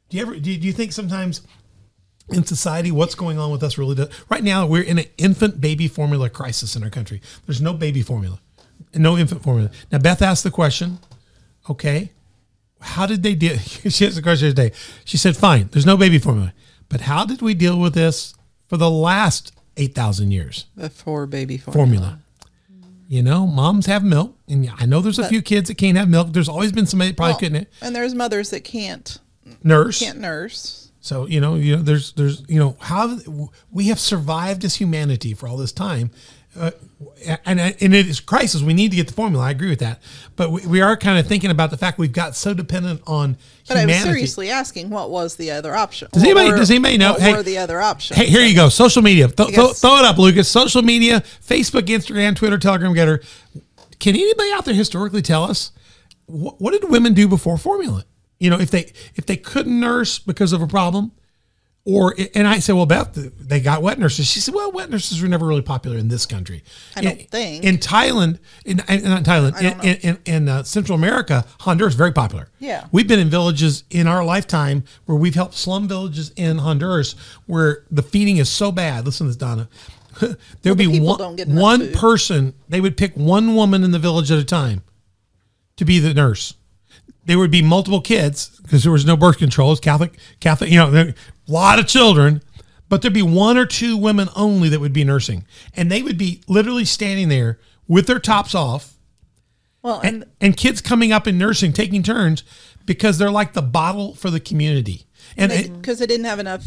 [0.08, 1.42] Do you ever do you, think sometimes
[2.28, 5.60] in society what's going on with us really does right now we're in an infant
[5.60, 7.20] baby formula crisis in our country.
[7.46, 8.40] There's no baby formula.
[8.94, 9.70] No infant formula.
[9.90, 10.98] Now Beth asked the question,
[11.68, 12.12] okay,
[12.80, 13.56] how did they deal?
[13.58, 14.72] She asked the question today.
[15.04, 16.52] She said, "Fine, there's no baby formula,
[16.88, 18.34] but how did we deal with this
[18.68, 21.86] for the last eight thousand years?" Before baby formula.
[21.86, 22.18] Formula.
[23.08, 26.08] You know, moms have milk, and I know there's a few kids that can't have
[26.08, 26.32] milk.
[26.32, 29.18] There's always been somebody that probably Well, couldn't and there's mothers that can't
[29.62, 30.00] nurse.
[30.00, 30.90] can't nurse.
[31.00, 33.16] So you know, you know, there's there's you know how
[33.70, 36.10] we have survived as humanity for all this time,
[36.58, 36.72] uh,
[37.44, 38.62] and and it is crisis.
[38.62, 39.44] We need to get the formula.
[39.44, 40.00] I agree with that,
[40.34, 43.36] but we, we are kind of thinking about the fact we've got so dependent on
[43.68, 44.10] But I was humanity.
[44.12, 46.08] seriously asking what was the other option.
[46.12, 48.18] Does anybody- were- does anybody know- What hey- were the other options?
[48.18, 48.68] Hey, here you go.
[48.70, 49.28] Social media.
[49.28, 50.48] Th- th- throw it up, Lucas.
[50.48, 53.22] Social media: Facebook, Instagram, Twitter, Telegram, GETTR.
[53.98, 55.72] Can anybody out there historically tell us
[56.26, 58.04] what, what did women do before formula?
[58.40, 61.12] You know, if they if they couldn't nurse because of a problem,
[61.86, 64.26] or and I said, well, Beth, they got wet nurses.
[64.26, 66.64] She said, well, wet nurses were never really popular in this country.
[66.96, 67.64] I don't in, think.
[67.64, 72.12] in Thailand, in, in not Thailand, in, in, in, in uh, Central America, Honduras very
[72.12, 72.48] popular.
[72.58, 72.88] Yeah.
[72.90, 77.14] we've been in villages in our lifetime where we've helped slum villages in Honduras
[77.46, 79.06] where the feeding is so bad.
[79.06, 79.68] Listen to this, Donna.
[80.20, 81.94] there would the be one, one food.
[81.94, 82.54] person.
[82.68, 84.82] They would pick one woman in the village at a time
[85.76, 86.54] to be the nurse.
[87.26, 89.72] There would be multiple kids because there was no birth control.
[89.72, 91.14] It's Catholic, Catholic, you know, a
[91.46, 92.42] lot of children,
[92.88, 96.16] but there'd be one or two women only that would be nursing, and they would
[96.16, 97.58] be literally standing there
[97.88, 98.94] with their tops off,
[99.82, 102.44] Well, and and, and kids coming up in nursing, taking turns
[102.84, 105.06] because they're like the bottle for the community.
[105.36, 106.64] And because they, didn't have enough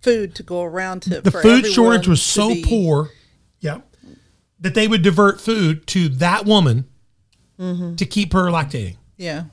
[0.00, 3.10] food to go around to the food shortage was so be- poor.
[3.60, 3.80] Yeah.
[4.60, 6.88] that they would divert food to that woman
[7.58, 7.96] mm-hmm.
[7.96, 8.96] to keep her lactating.
[9.16, 9.44] Yeah.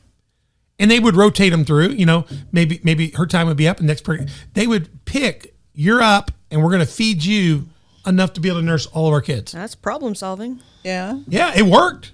[0.77, 3.77] And they would rotate them through, you know, maybe maybe her time would be up
[3.79, 7.67] and next per they would pick you're up and we're going to feed you
[8.05, 9.51] enough to be able to nurse all of our kids.
[9.53, 10.61] That's problem solving.
[10.83, 11.19] Yeah.
[11.27, 12.11] Yeah, it worked.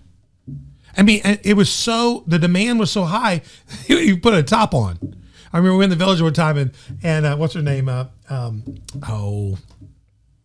[0.96, 3.42] I mean, it was so the demand was so high,
[3.88, 5.00] you put a top on.
[5.54, 6.72] I remember we were in the village one time, and
[7.04, 7.90] and uh, what's her name?
[7.90, 8.64] Uh, um,
[9.08, 9.58] oh,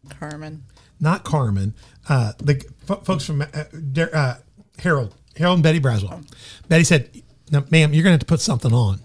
[0.08, 0.64] Carmen.
[1.00, 1.74] not Carmen.
[2.08, 3.46] Uh, the f- folks from uh,
[3.92, 4.34] Der- uh,
[4.78, 6.24] Harold, Harold and Betty Braswell.
[6.68, 7.10] Betty said,
[7.50, 9.00] "Now, ma'am, you're going to have to put something on.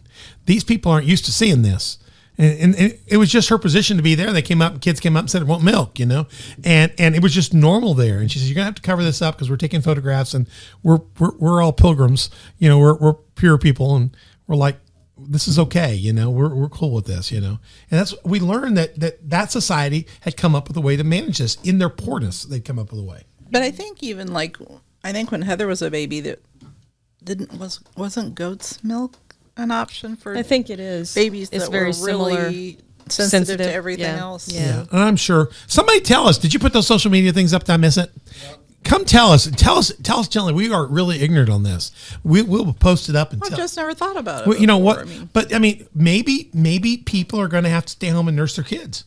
[0.46, 1.98] These people aren't used to seeing this."
[2.38, 4.32] And, and, it was just her position to be there.
[4.32, 6.28] They came up, kids came up and said, "I want milk," you know,
[6.64, 8.20] and and it was just normal there.
[8.20, 10.48] And she said, "You're gonna have to cover this up because we're taking photographs and
[10.82, 14.16] we're we're, we're all pilgrims, you know, we're we're pure people, and
[14.48, 14.78] we're like,
[15.20, 17.60] this is okay, you know, we're we're cool with this, you know."
[17.92, 21.04] And that's we learned that that that society had come up with a way to
[21.04, 22.44] manage this in their poorness.
[22.44, 23.24] They'd come up with a way.
[23.52, 24.58] But I think even like
[25.04, 26.42] I think when Heather was a baby that
[27.24, 29.18] didn't was wasn't goat's milk
[29.58, 31.14] an option for I think it is.
[31.14, 32.30] babies it's that very were similar.
[32.30, 32.78] really
[33.10, 34.20] sensitive, sensitive, to everything yeah.
[34.20, 34.52] else.
[34.52, 34.62] Yeah.
[34.62, 36.38] Yeah, and I'm sure somebody tell us.
[36.38, 37.66] Did you put those social media things up?
[37.66, 38.12] Did I miss it?
[38.84, 39.50] Come tell us.
[39.58, 39.92] Tell us.
[40.02, 40.54] Tell us gently.
[40.54, 41.92] We are really ignorant on this.
[42.24, 43.58] We will post it up and I've tell.
[43.58, 44.48] just never thought about it.
[44.48, 45.00] Well, you know what?
[45.00, 48.28] I mean, but I mean, maybe maybe people are going to have to stay home
[48.28, 49.06] and nurse their kids.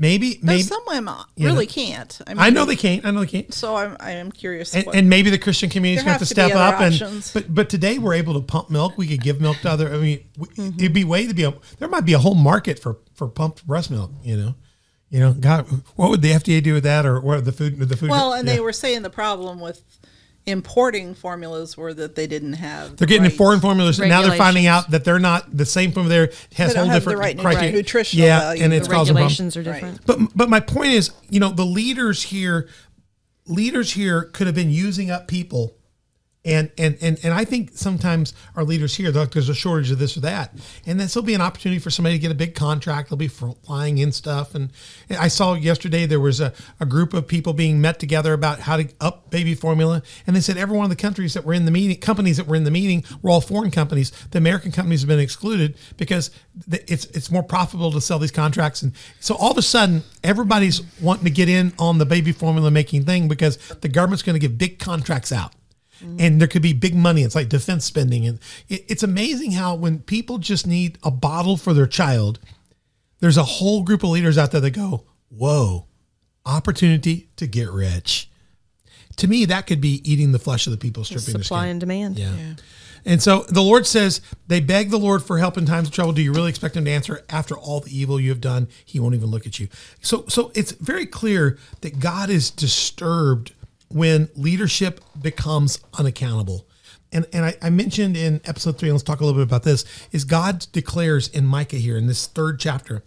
[0.00, 0.62] Maybe maybe.
[0.62, 1.72] some women really know.
[1.72, 2.20] can't.
[2.26, 3.04] I, mean, I know they can't.
[3.04, 3.52] I know they can't.
[3.52, 4.74] So I'm I am curious.
[4.74, 6.80] And, and maybe the Christian community is There going to have to step up.
[6.80, 8.96] And but but today we're able to pump milk.
[8.96, 9.92] We could give milk to other.
[9.92, 10.78] I mean, we, Mm-hmm.
[10.78, 11.44] it'd be way to be.
[11.44, 14.12] A, there might be a whole market for for pumped breast milk.
[14.22, 14.54] You know,
[15.10, 15.32] you know.
[15.32, 17.78] God, what would the FDA do with that, or what the food?
[17.78, 18.10] The food.
[18.10, 18.54] well, and yeah.
[18.54, 19.82] they were saying the problem with
[20.48, 22.96] importing formulas were that they didn't have.
[22.96, 25.66] They're getting the right- foreign formulas, and now they're finding out that they're not the
[25.66, 26.08] same formula.
[26.26, 27.72] There has They whole have the different right nutri- criteria.
[27.72, 28.64] nutritional yeah, value.
[28.64, 29.38] and it's The causing problems.
[29.40, 29.74] Regulations are Right.
[29.74, 30.06] different.
[30.06, 32.68] But but my point is, you know, the leaders here,
[33.46, 35.74] leaders here could have been using up people,
[36.48, 40.16] and and and and I think sometimes our leaders here, there's a shortage of this
[40.16, 40.54] or that,
[40.86, 43.10] and this will be an opportunity for somebody to get a big contract.
[43.10, 44.70] They'll be flying in stuff, and
[45.10, 48.78] I saw yesterday there was a, a group of people being met together about how
[48.78, 51.66] to up baby formula, and they said every one of the countries that were in
[51.66, 54.10] the meeting, companies that were in the meeting, were all foreign companies.
[54.30, 56.30] The American companies have been excluded because
[56.70, 60.80] it's it's more profitable to sell these contracts, and so all of a sudden everybody's
[61.02, 64.40] wanting to get in on the baby formula making thing because the government's going to
[64.40, 65.52] give big contracts out
[66.02, 66.16] Mm-hmm.
[66.20, 67.22] and there could be big money.
[67.22, 71.56] It's like defense spending, and it, it's amazing how when people just need a bottle
[71.56, 72.38] for their child,
[73.20, 75.86] there's a whole group of leaders out there that go, "Whoa,
[76.46, 78.30] opportunity to get rich."
[79.16, 81.70] To me, that could be eating the flesh of the people, stripping the Supply skin.
[81.70, 82.18] and demand.
[82.18, 82.54] Yeah.
[83.04, 86.12] And so the Lord says, they beg the Lord for help in times of trouble.
[86.12, 88.68] Do you really expect him to answer after all the evil you have done?
[88.84, 89.68] He won't even look at you.
[90.00, 93.52] So so it's very clear that God is disturbed
[93.88, 96.66] when leadership becomes unaccountable.
[97.10, 99.84] And and I, I mentioned in episode three, let's talk a little bit about this,
[100.12, 103.02] is God declares in Micah here in this third chapter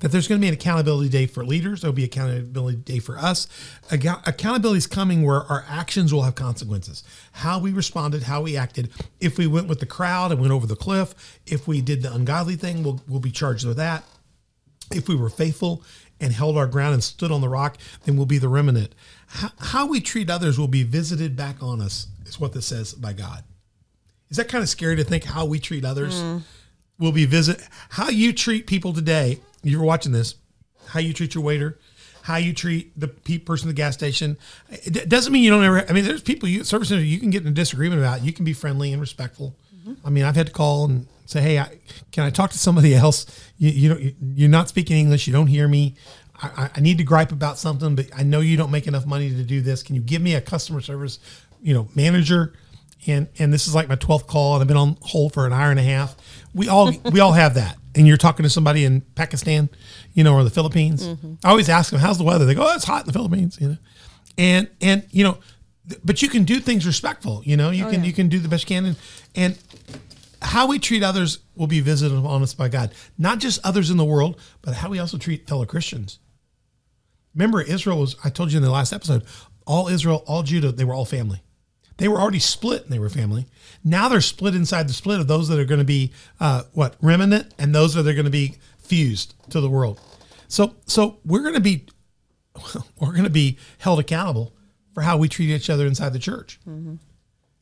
[0.00, 1.80] that there's going to be an accountability day for leaders.
[1.80, 3.46] There'll be accountability day for us.
[3.90, 7.02] Accountability is coming where our actions will have consequences.
[7.32, 8.90] How we responded, how we acted.
[9.20, 12.12] If we went with the crowd and went over the cliff, if we did the
[12.12, 14.04] ungodly thing, we'll, we'll be charged with that.
[14.92, 15.82] If we were faithful
[16.20, 18.94] and held our ground and stood on the rock, then we'll be the remnant.
[19.28, 22.94] How, how we treat others will be visited back on us, is what this says
[22.94, 23.44] by God.
[24.30, 26.38] Is that kind of scary to think how we treat others hmm.
[26.98, 29.40] will be visit how you treat people today?
[29.62, 30.36] You're watching this,
[30.88, 31.78] how you treat your waiter,
[32.22, 34.36] how you treat the pe- person at the gas station.
[34.68, 35.88] It doesn't mean you don't ever.
[35.88, 38.22] I mean, there's people you service center you can get in a disagreement about.
[38.22, 39.54] You can be friendly and respectful.
[39.76, 40.06] Mm-hmm.
[40.06, 41.78] I mean, I've had to call and say, "Hey, I,
[42.12, 43.26] can I talk to somebody else?
[43.58, 44.14] You, you don't.
[44.38, 45.26] You're not speaking English.
[45.26, 45.96] You don't hear me.
[46.40, 49.30] I, I- need to gripe about something, but I know you don't make enough money
[49.30, 49.82] to do this.
[49.82, 51.18] Can you give me a customer service,
[51.62, 52.54] you know, manager?"
[53.08, 55.52] and and this is like my 12th call and i've been on hold for an
[55.52, 56.16] hour and a half
[56.54, 59.68] we all we all have that and you're talking to somebody in pakistan
[60.14, 61.34] you know or the philippines mm-hmm.
[61.44, 63.58] i always ask them how's the weather they go oh it's hot in the philippines
[63.60, 63.76] you know
[64.38, 65.38] and and you know
[66.04, 68.48] but you can do things respectful you know you oh, can you can do the
[68.48, 68.96] best you can and,
[69.34, 69.58] and
[70.46, 73.96] how we treat others will be visited on us by god not just others in
[73.96, 76.18] the world but how we also treat fellow christians
[77.34, 79.24] remember israel was i told you in the last episode
[79.66, 81.42] all israel all judah they were all family
[81.98, 83.46] they were already split and they were family.
[83.82, 86.96] Now they're split inside the split of those that are going to be uh, what
[87.00, 90.00] remnant and those that are going to be fused to the world.
[90.48, 91.86] So so we're going to be
[93.00, 94.52] we're going to be held accountable
[94.94, 96.60] for how we treat each other inside the church.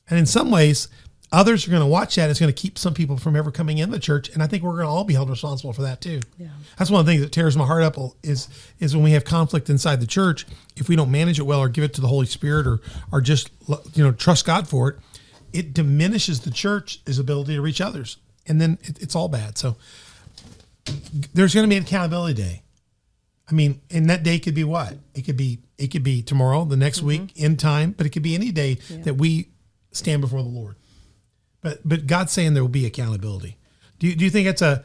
[0.09, 0.89] And in some ways,
[1.33, 2.31] others are going to watch that.
[2.31, 4.63] It's going to keep some people from ever coming in the church, and I think
[4.63, 6.21] we're going to all be held responsible for that too.
[6.39, 6.49] Yeah.
[6.79, 8.49] That's one of the things that tears my heart up is
[8.81, 10.47] is when we have conflict inside the church.
[10.77, 12.81] If we don't manage it well, or give it to the Holy Spirit, or
[13.13, 13.51] or just
[13.95, 14.97] you know trust God for it,
[15.53, 19.59] it diminishes the church's ability to reach others, and then it, it's all bad.
[19.59, 19.77] So
[21.33, 22.63] there's going to be an accountability day.
[23.49, 24.97] I mean, and that day could be what?
[25.15, 27.07] It could be it could be tomorrow, the next mm-hmm.
[27.09, 29.49] week, in time, but it could be any day that we
[29.93, 30.77] stand before the Lord.
[31.65, 33.57] But but God's saying there will be accountability.
[33.99, 34.85] Do you, do you think it's a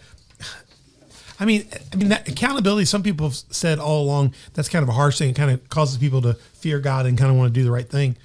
[1.40, 2.86] I mean, I mean that accountability.
[2.86, 5.30] Some people have said all along that's kind of a harsh thing.
[5.30, 7.72] It kind of causes people to fear God and kind of want to do the
[7.72, 8.16] right thing.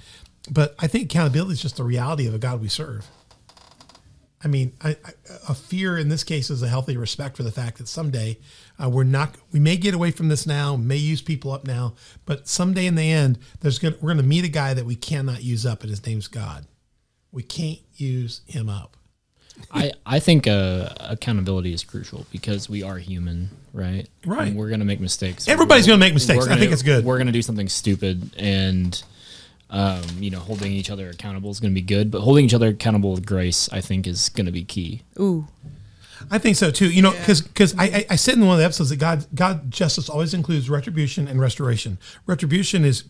[0.49, 3.05] But I think accountability is just the reality of a God we serve.
[4.41, 5.11] I mean, I, I,
[5.49, 8.37] a fear in this case is a healthy respect for the fact that someday
[8.81, 9.35] uh, we're not.
[9.51, 12.95] We may get away from this now, may use people up now, but someday in
[12.95, 15.81] the end, there's gonna, we're going to meet a guy that we cannot use up,
[15.81, 16.67] and his name's God.
[17.35, 18.95] We can't use him up.
[19.69, 24.07] I, I think uh, accountability is crucial because we are human, right?
[24.25, 24.47] Right.
[24.47, 25.47] And we're going to make mistakes.
[25.49, 26.47] Everybody's gonna make mistakes.
[26.47, 27.03] We're I think it's good.
[27.03, 29.01] We're going to do something stupid, and
[29.69, 32.09] um, you know, holding each other accountable is going to be good.
[32.09, 35.01] But holding each other accountable with grace, I think, is going to be key.
[35.19, 35.45] Ooh.
[36.31, 36.89] I think so too.
[36.89, 39.71] You know, because I, I I said in one of the episodes that God God
[39.71, 41.97] justice always includes retribution and restoration.
[42.27, 43.03] Retribution is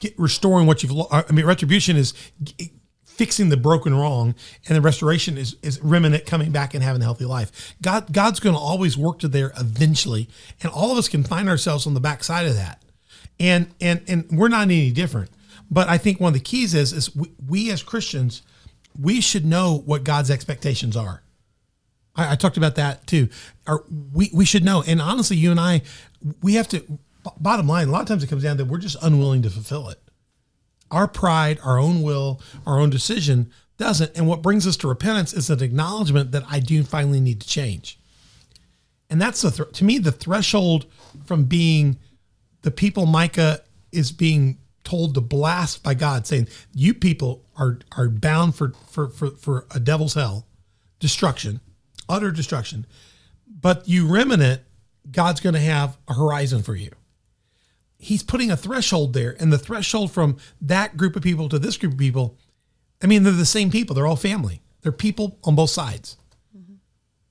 [0.00, 0.92] get, restoring what you've.
[0.92, 2.72] lo- I mean, retribution is g-
[3.16, 4.34] fixing the broken wrong,
[4.66, 7.74] and the restoration is is remnant coming back and having a healthy life.
[7.82, 10.28] God God's going to always work to there eventually,
[10.62, 12.82] and all of us can find ourselves on the backside of that,
[13.38, 15.30] and and and we're not any different.
[15.70, 18.42] But I think one of the keys is is we, we as Christians,
[19.00, 21.22] we should know what God's expectations are.
[22.16, 23.28] I, I talked about that too.
[23.66, 25.82] Our, we we should know, and honestly, you and I,
[26.42, 26.98] we have to.
[27.38, 29.88] Bottom line, a lot of times it comes down to we're just unwilling to fulfill
[29.90, 30.00] it.
[30.92, 34.16] Our pride, our own will, our own decision doesn't.
[34.16, 37.48] And what brings us to repentance is an acknowledgement that I do finally need to
[37.48, 37.98] change.
[39.10, 40.86] And that's the thr to me the threshold
[41.24, 41.98] from being
[42.62, 48.08] the people Micah is being told to blast by God, saying, "You people are are
[48.08, 50.46] bound for for for, for a devil's hell,
[51.00, 51.60] destruction,
[52.08, 52.86] utter destruction."
[53.46, 54.62] But you remnant,
[55.10, 56.90] God's going to have a horizon for you.
[58.04, 61.76] He's putting a threshold there, and the threshold from that group of people to this
[61.76, 62.36] group of people,
[63.00, 63.94] I mean, they're the same people.
[63.94, 64.60] They're all family.
[64.80, 66.16] They're people on both sides.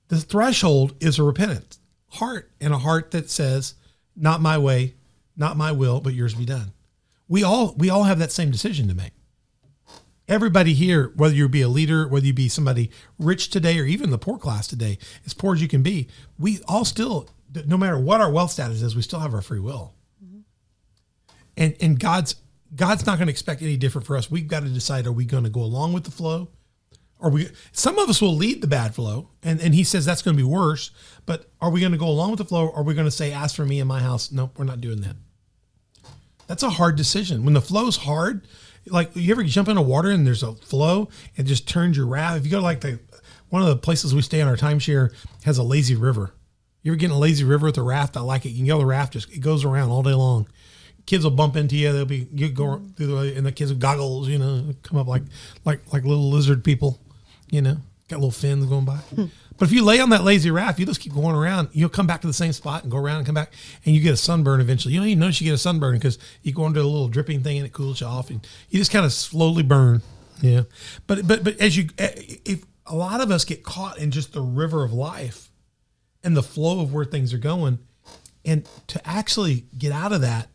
[0.08, 1.76] The threshold is a repentant
[2.08, 3.74] heart and a heart that says,
[4.16, 4.94] "Not my way,
[5.36, 6.72] not my will, but yours be done."
[7.28, 9.12] We all we all have that same decision to make.
[10.26, 14.08] Everybody here, whether you be a leader, whether you be somebody rich today or even
[14.08, 16.08] the poor class today, as poor as you can be,
[16.38, 17.28] we all still,
[17.66, 19.92] no matter what our wealth status is, we still have our free will.
[21.56, 22.36] And and God's
[22.74, 24.30] God's not going to expect any different for us.
[24.30, 26.48] We've got to decide: Are we going to go along with the flow?
[27.20, 27.48] Are we?
[27.72, 30.42] Some of us will lead the bad flow, and and He says that's going to
[30.42, 30.90] be worse.
[31.24, 32.66] But are we going to go along with the flow?
[32.66, 34.80] Or are we going to say, "As for me and my house, nope, we're not
[34.80, 35.16] doing that."
[36.46, 37.44] That's a hard decision.
[37.44, 38.46] When the flow's hard,
[38.86, 42.38] like you ever jump into water and there's a flow, and just turns your raft.
[42.38, 42.98] If you go to like the
[43.50, 46.34] one of the places we stay on our timeshare has a lazy river.
[46.82, 48.16] You ever get in a lazy river with a raft?
[48.16, 48.50] I like it.
[48.50, 50.48] You can go the raft, just it goes around all day long.
[51.12, 51.92] Kids will bump into you.
[51.92, 52.92] They'll be you go mm-hmm.
[52.92, 55.24] through the and the kids with goggles, you know, come up like
[55.66, 56.98] like like little lizard people,
[57.50, 57.76] you know,
[58.08, 58.96] got little fins going by.
[58.96, 59.26] Hmm.
[59.58, 61.68] But if you lay on that lazy raft, you just keep going around.
[61.72, 63.52] You'll come back to the same spot and go around and come back,
[63.84, 64.94] and you get a sunburn eventually.
[64.94, 67.42] You don't even notice you get a sunburn because you go under a little dripping
[67.42, 70.00] thing and it cools you off, and you just kind of slowly burn.
[70.40, 70.62] Yeah,
[71.06, 74.32] but but but as you, eh, if a lot of us get caught in just
[74.32, 75.50] the river of life,
[76.24, 77.80] and the flow of where things are going,
[78.46, 80.48] and to actually get out of that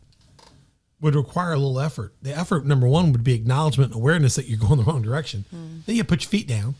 [1.00, 2.14] would require a little effort.
[2.22, 5.44] The effort number one would be acknowledgement and awareness that you're going the wrong direction.
[5.50, 5.78] Hmm.
[5.86, 6.74] Then you put your feet down.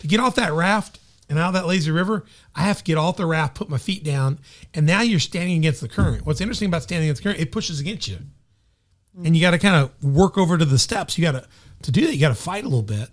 [0.00, 2.98] To get off that raft and out of that lazy river, I have to get
[2.98, 4.38] off the raft, put my feet down,
[4.74, 6.26] and now you're standing against the current.
[6.26, 8.18] What's interesting about standing against the current, it pushes against you.
[9.16, 9.26] Hmm.
[9.26, 11.16] And you got to kind of work over to the steps.
[11.16, 11.46] You got to
[11.82, 13.08] to do that, you got to fight a little bit.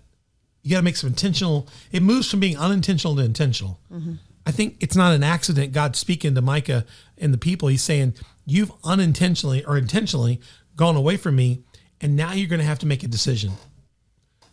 [0.62, 1.68] You got to make some intentional.
[1.92, 3.80] It moves from being unintentional to intentional.
[3.92, 4.14] Mm-hmm.
[4.44, 5.72] I think it's not an accident.
[5.72, 6.84] God speaking to Micah
[7.16, 8.14] and the people, He's saying,
[8.50, 10.40] "You've unintentionally or intentionally
[10.74, 11.64] gone away from me,
[12.00, 13.52] and now you're going to have to make a decision."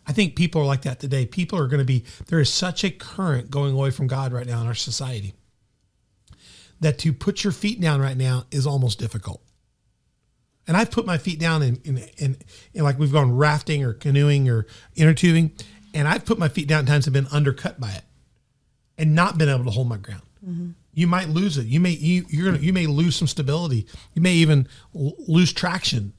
[0.06, 1.26] I think people are like that today.
[1.26, 2.04] People are going to be.
[2.28, 5.34] There is such a current going away from God right now in our society
[6.80, 9.42] that to put your feet down right now is almost difficult.
[10.68, 12.36] And I've put my feet down in, in, in,
[12.74, 15.52] in like we've gone rafting or canoeing or inner tubing,
[15.94, 18.02] and I've put my feet down times and been undercut by it,
[18.98, 20.22] and not been able to hold my ground.
[20.46, 20.70] Mm-hmm.
[20.96, 21.66] You might lose it.
[21.66, 23.86] You may you you're gonna you may lose some stability.
[24.14, 26.14] You may even l- lose traction.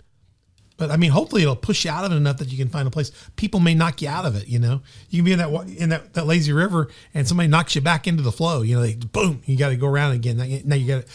[0.78, 2.88] But I mean, hopefully it'll push you out of it enough that you can find
[2.88, 3.12] a place.
[3.36, 4.48] People may knock you out of it.
[4.48, 7.74] You know, you can be in that in that, that lazy river, and somebody knocks
[7.74, 8.62] you back into the flow.
[8.62, 10.38] You know, they boom, you got to go around again.
[10.38, 11.12] Now you- got to.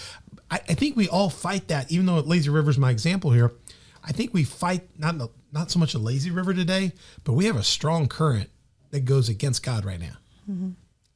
[0.51, 1.93] I, I think we all fight that.
[1.93, 3.53] Even though lazy river is my example here,
[4.03, 6.91] I think we fight not the- not so much a lazy river today,
[7.23, 8.51] but we have a strong current
[8.91, 10.17] that goes against God right now.
[10.51, 10.71] Mm-hmm.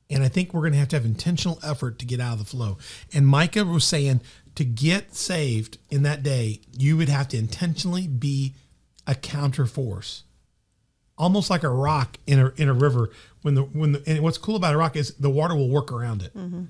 [0.09, 2.39] And I think we're going to have to have intentional effort to get out of
[2.39, 2.79] the flow.
[3.13, 4.21] And Micah was saying
[4.55, 8.55] to get saved in that day, you would have to intentionally be
[9.07, 10.25] a counter force,
[11.19, 13.11] almost like a rock in a in a river.
[13.43, 15.93] When the when the and what's cool about a rock is the water will work
[15.93, 16.37] around it.
[16.37, 16.65] Mm-hmm.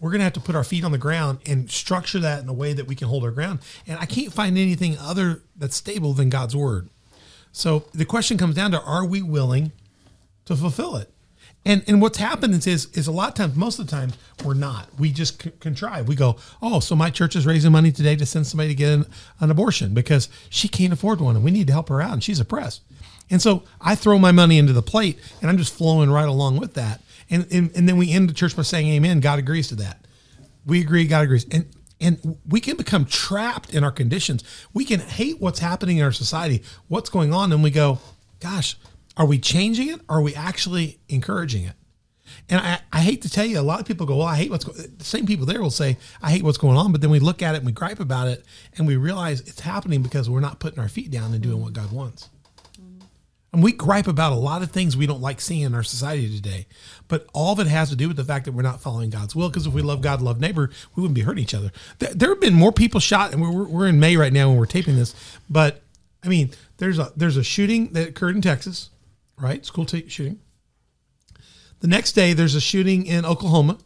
[0.00, 2.48] We're going to have to put our feet on the ground and structure that in
[2.48, 3.60] a way that we can hold our ground.
[3.86, 6.90] And I can't find anything other that's stable than God's word.
[7.52, 9.72] So the question comes down to: Are we willing
[10.44, 11.10] to fulfill it?
[11.66, 14.12] And and what's happened is, is a lot of times, most of the time,
[14.44, 14.88] we're not.
[14.98, 16.06] We just c- contrive.
[16.08, 18.92] We go, oh, so my church is raising money today to send somebody to get
[18.92, 19.06] an,
[19.40, 22.22] an abortion because she can't afford one, and we need to help her out, and
[22.22, 22.82] she's oppressed.
[23.30, 26.58] And so I throw my money into the plate, and I'm just flowing right along
[26.58, 27.00] with that.
[27.30, 29.20] And and, and then we end the church by saying, Amen.
[29.20, 30.04] God agrees to that.
[30.66, 31.06] We agree.
[31.06, 31.46] God agrees.
[31.50, 31.66] And
[32.00, 34.44] and we can become trapped in our conditions.
[34.74, 37.98] We can hate what's happening in our society, what's going on, and we go,
[38.40, 38.76] gosh,
[39.16, 40.00] are we changing it?
[40.08, 41.74] Or are we actually encouraging it?
[42.48, 44.50] And I, I hate to tell you, a lot of people go, well, I hate
[44.50, 44.78] what's going.
[44.98, 47.42] The same people there will say, I hate what's going on, but then we look
[47.42, 48.44] at it and we gripe about it,
[48.76, 51.72] and we realize it's happening because we're not putting our feet down and doing what
[51.74, 52.28] God wants.
[53.52, 56.34] And we gripe about a lot of things we don't like seeing in our society
[56.34, 56.66] today.
[57.06, 59.36] But all of it has to do with the fact that we're not following God's
[59.36, 59.48] will.
[59.48, 61.70] Because if we love God, love neighbor, we wouldn't be hurting each other.
[62.00, 64.66] There, have been more people shot, and we're- we're in May right now when we're
[64.66, 65.14] taping this.
[65.48, 65.82] But
[66.24, 68.90] I mean, there's a there's a shooting that occurred in Texas,
[69.38, 69.64] right?
[69.64, 70.40] School t- shooting.
[71.80, 73.78] The next day, there's a shooting in Oklahoma.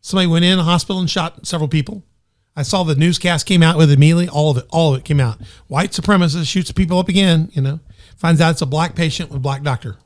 [0.00, 2.04] Somebody went in a hospital and shot several people.
[2.54, 4.28] I saw the newscast came out with immediately.
[4.28, 5.38] All of it, all of it came out.
[5.68, 7.50] White supremacist shoots people up again.
[7.52, 7.80] You know,
[8.16, 9.96] finds out it's a black patient with a black doctor.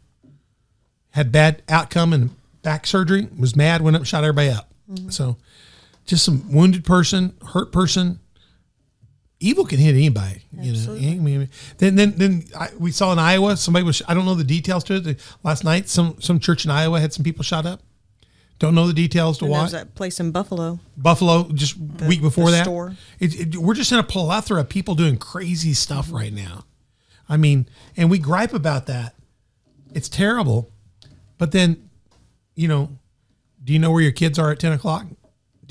[1.10, 2.30] Had bad outcome and
[2.62, 3.28] back surgery.
[3.38, 4.70] Was mad, went up shot everybody up.
[4.90, 5.10] Mm-hmm.
[5.10, 5.38] So,
[6.04, 8.20] just some wounded person, hurt person.
[9.42, 10.42] Evil can hit anybody.
[10.52, 10.94] You know.
[10.94, 14.02] Eh, mean, then then then I, we saw in Iowa somebody was.
[14.06, 15.20] I don't know the details to it.
[15.42, 17.82] Last night, some some church in Iowa had some people shot up.
[18.58, 19.68] Don't know the details to And why.
[19.70, 20.78] that place in Buffalo.
[20.96, 21.76] Buffalo just
[22.06, 22.64] week before the that.
[22.64, 22.94] store.
[23.18, 26.16] It, it- we're just in a plethora of people doing crazy stuff mm-hmm.
[26.16, 26.64] right now.
[27.28, 29.16] I mean, and we gripe about that.
[29.94, 30.70] It's terrible.
[31.38, 31.88] But then,
[32.54, 32.90] you know,
[33.64, 35.06] do you know where your kids are at 10 o'clock?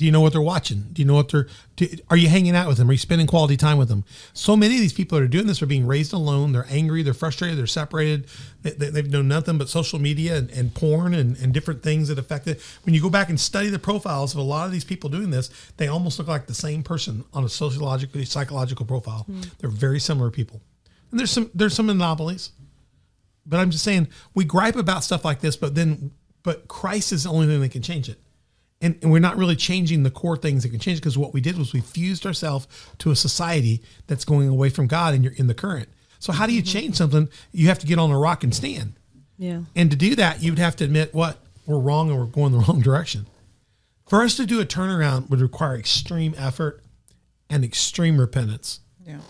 [0.02, 0.86] Do you know what they're watching?
[0.92, 1.46] Do you know what they're,
[1.76, 2.90] do, are you hanging out with them?
[2.90, 4.04] Are you spending quality time with them?
[4.32, 6.50] So many of these people that are doing this are being raised alone.
[6.50, 7.04] They're angry.
[7.04, 7.56] They're frustrated.
[7.56, 8.26] They're separated.
[8.62, 12.18] They, they've known nothing but social media and, and porn and, and different things that
[12.18, 12.60] affect it.
[12.82, 15.30] When you go back and study the profiles of a lot of these people doing
[15.30, 19.22] this, they almost look like the same person on a sociologically, psychological profile.
[19.22, 19.42] Hmm.
[19.60, 20.62] They're very similar people.
[21.12, 22.50] And there's some, there's some anomalies.
[23.46, 26.10] But I'm just saying we gripe about stuff like this, but then
[26.42, 28.18] but Christ is the only thing that can change it.
[28.82, 31.40] And, and we're not really changing the core things that can change because what we
[31.40, 32.66] did was we fused ourselves
[32.98, 35.88] to a society that's going away from God and you're in the current.
[36.18, 36.78] So how do you mm-hmm.
[36.78, 37.28] change something?
[37.52, 38.94] You have to get on a rock and stand.
[39.38, 39.62] Yeah.
[39.74, 42.58] And to do that, you'd have to admit what we're wrong and we're going the
[42.68, 43.26] wrong direction.
[44.08, 46.82] For us to do a turnaround would require extreme effort
[47.48, 49.20] and extreme repentance Yeah.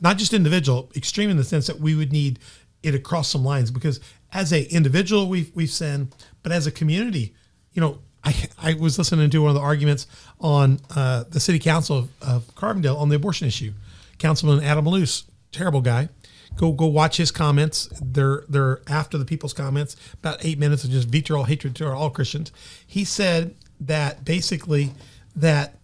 [0.00, 2.38] not just individual, extreme in the sense that we would need
[2.82, 4.00] it across some lines because
[4.32, 7.34] as a individual we've we've sinned, but as a community,
[7.72, 10.06] you know, I I was listening to one of the arguments
[10.40, 13.72] on uh, the city council of, of Carbondale on the abortion issue.
[14.18, 16.08] Councilman Adam Loos, terrible guy.
[16.56, 17.88] Go go watch his comments.
[18.02, 22.10] They're they're after the people's comments, about eight minutes of just vitriol hatred to all
[22.10, 22.50] Christians.
[22.86, 24.92] He said that basically
[25.36, 25.78] that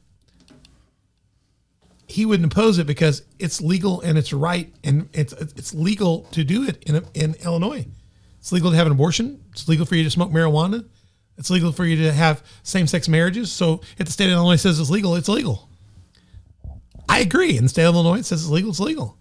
[2.08, 6.42] he wouldn't oppose it because it's legal and it's right and it's it's legal to
[6.42, 7.86] do it in in Illinois.
[8.40, 9.44] It's legal to have an abortion.
[9.52, 10.84] It's legal for you to smoke marijuana.
[11.38, 13.50] It's legal for you to have same sex marriages.
[13.50, 15.68] So if the state of Illinois says it's legal, it's legal.
[17.08, 17.56] I agree.
[17.56, 18.70] In the state of Illinois, it says it's legal.
[18.70, 19.16] It's legal.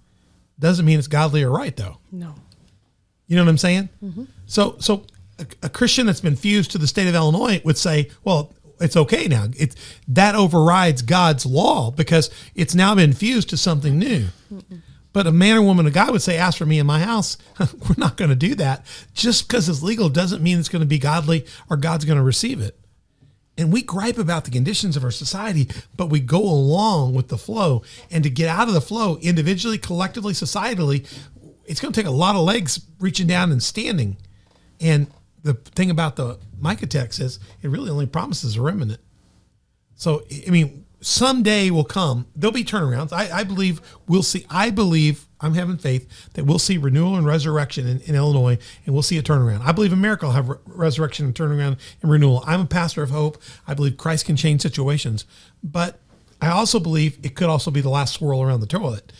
[0.59, 1.97] Doesn't mean it's godly or right though.
[2.11, 2.35] No.
[3.27, 3.89] You know what I'm saying?
[4.03, 4.23] Mm-hmm.
[4.45, 5.05] So, so
[5.39, 8.97] a, a Christian that's been fused to the state of Illinois would say, well, it's
[8.97, 9.47] okay now.
[9.57, 9.75] It's
[10.07, 14.27] that overrides God's law because it's now been fused to something new.
[15.13, 17.37] But a man or woman a guy would say, ask for me in my house.
[17.59, 18.85] We're not going to do that.
[19.13, 22.23] Just because it's legal doesn't mean it's going to be godly or God's going to
[22.23, 22.77] receive it.
[23.57, 27.37] And we gripe about the conditions of our society, but we go along with the
[27.37, 27.83] flow.
[28.09, 31.05] And to get out of the flow individually, collectively, societally,
[31.65, 34.17] it's going to take a lot of legs reaching down and standing.
[34.79, 35.07] And
[35.43, 39.01] the thing about the Micah text is it really only promises a remnant.
[39.95, 42.27] So, I mean, someday will come.
[42.35, 43.11] There'll be turnarounds.
[43.11, 44.45] I, I believe we'll see.
[44.49, 48.93] I believe I'm having faith that we'll see renewal and resurrection in, in Illinois, and
[48.93, 49.61] we'll see a turnaround.
[49.65, 52.43] I believe America will have re- resurrection and turnaround and renewal.
[52.45, 53.41] I'm a pastor of hope.
[53.67, 55.25] I believe Christ can change situations,
[55.63, 55.99] but
[56.41, 59.11] I also believe it could also be the last swirl around the toilet.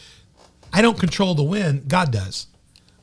[0.72, 2.48] I don't control the wind; God does.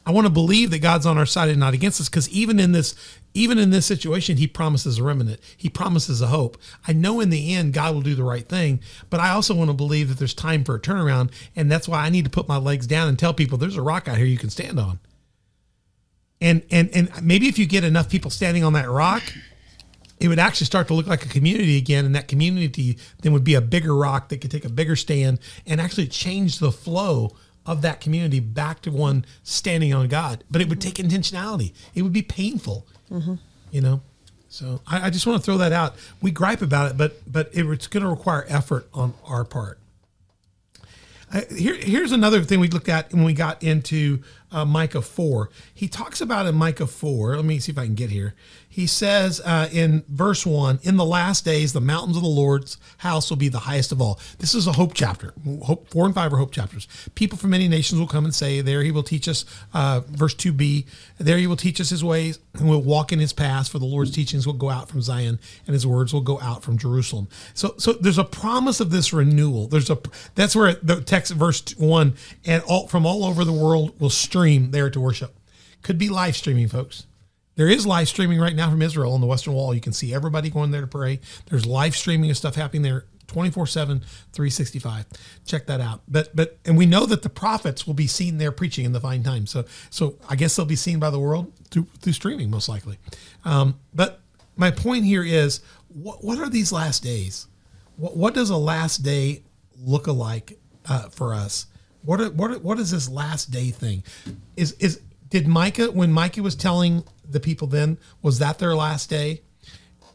[0.09, 2.59] I want to believe that God's on our side and not against us because even
[2.59, 2.95] in this
[3.35, 5.39] even in this situation he promises a remnant.
[5.55, 6.57] He promises a hope.
[6.87, 8.81] I know in the end God will do the right thing,
[9.11, 12.07] but I also want to believe that there's time for a turnaround and that's why
[12.07, 14.25] I need to put my legs down and tell people there's a rock out here
[14.25, 14.99] you can stand on.
[16.41, 19.23] And and and maybe if you get enough people standing on that rock,
[20.21, 23.45] it would actually start to look like a community again and that community then would
[23.45, 27.37] be a bigger rock that could take a bigger stand and actually change the flow
[27.69, 30.43] of that community back to one standing on God.
[30.51, 31.73] But it would take intentionality.
[31.95, 32.87] It would be painful,
[33.71, 34.01] you know.
[34.49, 35.95] So I, I just want to throw that out.
[36.23, 39.79] We gripe about it, but but it, it's going to require effort on our part.
[41.55, 45.51] Here, here's another thing we looked at when we got into uh, Micah 4.
[45.75, 48.35] He talks about in Micah 4, let me see if I can get here.
[48.79, 52.77] He says uh, in verse 1 In the last days, the mountains of the Lord's
[52.99, 54.21] house will be the highest of all.
[54.39, 55.35] This is a hope chapter.
[55.65, 56.87] Hope 4 and 5 are hope chapters.
[57.17, 60.33] People from many nations will come and say, There he will teach us, uh, verse
[60.33, 60.87] 2b,
[61.19, 63.85] there he will teach us his ways, and we'll walk in his paths, for the
[63.85, 67.27] Lord's teachings will go out from Zion, and his words will go out from Jerusalem.
[67.55, 69.67] So, so there's a promise of this renewal.
[69.67, 69.99] There's a
[70.37, 72.15] that's where the text verse one
[72.45, 75.35] and all from all over the world will stream there to worship.
[75.83, 77.08] Could be live streaming, folks.
[77.59, 79.75] There is live streaming right now from Israel on the Western Wall.
[79.75, 81.19] You can see everybody going there to pray.
[81.47, 85.07] There's live streaming of stuff happening there 24/7 365.
[85.45, 86.03] Check that out.
[86.07, 89.01] But but and we know that the prophets will be seen there preaching in the
[89.01, 89.45] fine time.
[89.49, 92.97] So so I guess they'll be seen by the world through through streaming most likely.
[93.45, 94.21] Um, but
[94.55, 97.49] my point here is what what are these last days?
[97.97, 99.43] What what does a last day
[99.83, 101.67] look like uh, for us?
[102.05, 104.05] What are, what are, what is this last day thing?
[104.57, 109.11] Is is did Micah when Micah was telling the people then was that their last
[109.11, 109.43] day?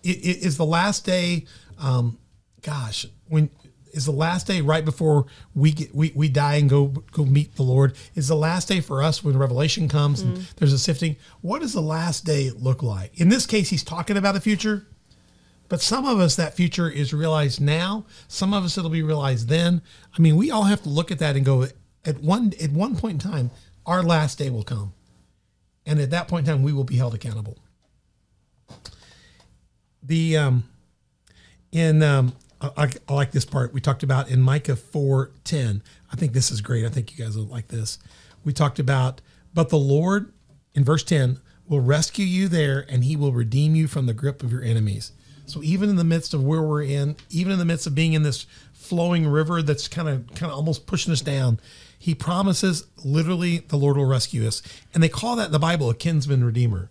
[0.06, 1.46] I- i- Is the last day?
[1.80, 2.18] Um,
[2.62, 3.50] gosh, when
[3.94, 7.56] is the last day right before we get we, we die and go go meet
[7.56, 7.96] the Lord?
[8.16, 11.16] Is the last day for us when Revelation comes and there's a sifting?
[11.42, 13.20] What does the last day look like?
[13.20, 14.88] In this case, he's talking about the future.
[15.70, 18.06] But some of us, that future is realized now.
[18.28, 19.82] Some of us, it'll be realized then.
[20.16, 21.68] I mean, we all have to look at that and go,
[22.06, 23.50] at one at one point in time,
[23.86, 24.94] our last day will come,
[25.86, 27.58] and at that point in time, we will be held accountable.
[30.02, 30.64] The um,
[31.72, 35.82] in um, I, I- like this part we talked about in Micah four ten.
[36.12, 36.86] I think this is great.
[36.86, 38.00] I think you guys will like this.
[38.44, 39.22] We talked about,
[39.54, 40.34] but the Lord
[40.74, 44.44] in verse ten will rescue you there, and He will redeem you from the grip
[44.44, 45.14] of your enemies.
[45.46, 48.14] So even in the midst of where we're in, even in the midst of being
[48.14, 51.60] in this flowing river that's kind of kind of almost pushing us down,
[52.04, 54.62] He promises literally the Lord will rescue us,
[54.94, 56.90] and they call that in the Bible a kinsman redeemer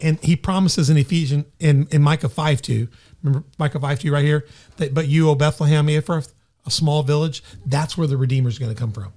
[0.00, 2.88] and he promises in Ephesians in, in Micah 5 2,
[3.22, 4.46] remember Micah 5 2 right here,
[4.76, 6.32] that but you, O Bethlehem Ephrath,
[6.66, 9.12] a small village, that's where the Redeemer is going to come from.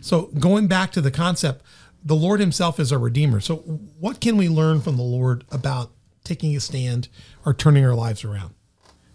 [0.00, 1.64] So going back to the concept,
[2.04, 3.40] the Lord Himself is our Redeemer.
[3.40, 5.92] So what can we learn from the Lord about
[6.24, 7.08] taking a stand
[7.44, 8.54] or turning our lives around?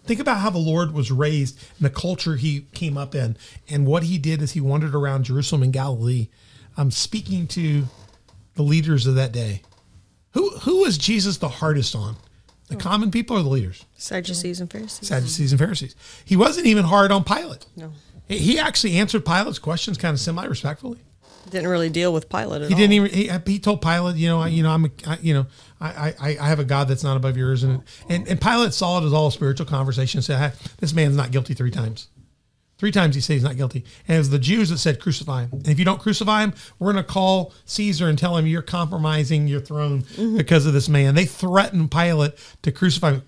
[0.06, 3.36] Think about how the Lord was raised and the culture he came up in,
[3.68, 6.28] and what he did as he wandered around Jerusalem and Galilee,
[6.76, 7.84] um, speaking to
[8.54, 9.62] the leaders of that day.
[10.32, 12.16] Who who was Jesus the hardest on?
[12.68, 13.84] The common people or the leaders?
[13.96, 15.06] Sadducees and Pharisees.
[15.08, 15.94] Sadducees and Pharisees.
[16.24, 17.66] He wasn't even hard on Pilate.
[17.76, 17.92] No.
[18.26, 20.98] He- He actually answered Pilate's questions kind of semi respectfully.
[21.50, 22.78] Didn't really deal with Pilate at He all.
[22.78, 23.10] didn't even.
[23.10, 25.46] He, he told Pilate, you know, I, you know, I'm, a, I, you know,
[25.80, 29.00] I, I, I have a God that's not above yours, and and and Pilate saw
[29.00, 30.18] it as all a spiritual conversation.
[30.18, 32.08] And said, "Hey, this man's not guilty three times.
[32.76, 35.42] Three times he said he's not guilty, and it was the Jews that said crucify
[35.42, 35.50] him.
[35.52, 38.62] And if you don't crucify him, we're going to call Caesar and tell him you're
[38.62, 40.36] compromising your throne mm-hmm.
[40.36, 41.14] because of this man.
[41.14, 42.32] They threatened Pilate
[42.62, 43.22] to crucify him.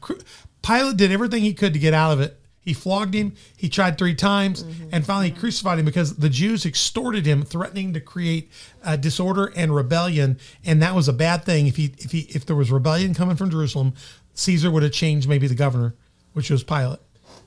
[0.62, 2.40] Pilate did everything he could to get out of it.
[2.66, 3.32] He flogged him.
[3.56, 7.92] He tried three times, and finally he crucified him because the Jews extorted him, threatening
[7.92, 8.50] to create
[8.82, 11.68] uh, disorder and rebellion, and that was a bad thing.
[11.68, 13.94] If he, if he, if there was rebellion coming from Jerusalem,
[14.34, 15.94] Caesar would have changed maybe the governor,
[16.32, 16.98] which was Pilate,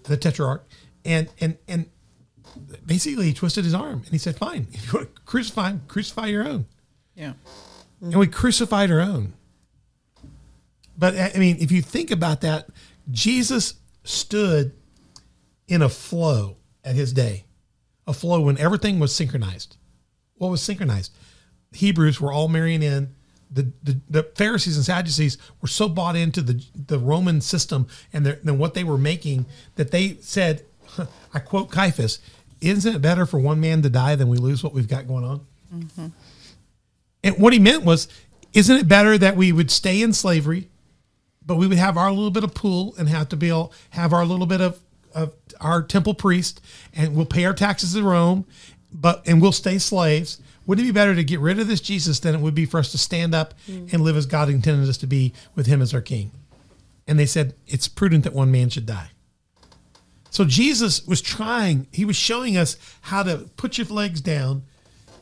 [0.03, 0.65] the tetrarch,
[1.03, 1.87] and and and
[2.85, 5.81] basically he twisted his arm and he said, "Fine, if you want to crucify him,
[5.89, 6.65] crucify your own."
[7.13, 7.33] Yeah.
[7.99, 9.33] and we crucified our own.
[10.97, 12.69] But I mean, if you think about that,
[13.11, 13.73] Jesus
[14.05, 14.71] stood
[15.69, 17.45] in a flow at his day,
[18.05, 19.77] a flow when everything was synchronized.
[20.35, 21.13] What was synchronized?
[21.73, 23.15] Hebrews were all marrying in.
[23.51, 28.25] The, the, the Pharisees and Sadducees were so bought into the, the Roman system and
[28.25, 29.45] their, and what they were making
[29.75, 30.65] that they said,
[31.33, 32.19] I quote Caiaphas,
[32.61, 35.23] isn't it better for one man to die than we lose what we've got going
[35.23, 35.45] on?
[35.73, 36.07] Mm-hmm.
[37.23, 38.07] And what he meant was,
[38.53, 40.69] isn't it better that we would stay in slavery,
[41.45, 44.13] but we would have our little bit of pool and have to be able, have
[44.13, 44.79] our little bit of,
[45.13, 46.61] of our temple priest,
[46.93, 48.45] and we'll pay our taxes in Rome,
[48.91, 50.41] but and we'll stay slaves.
[50.65, 52.79] Wouldn't it be better to get rid of this Jesus than it would be for
[52.79, 53.91] us to stand up mm.
[53.91, 56.31] and live as God intended us to be with Him as our King?
[57.07, 59.09] And they said it's prudent that one man should die.
[60.29, 64.63] So Jesus was trying, he was showing us how to put your legs down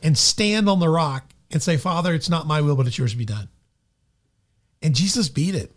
[0.02, 3.12] and stand on the rock and say, Father, it's not my will, but it's yours
[3.12, 3.48] to be done.
[4.82, 5.72] And Jesus beat it.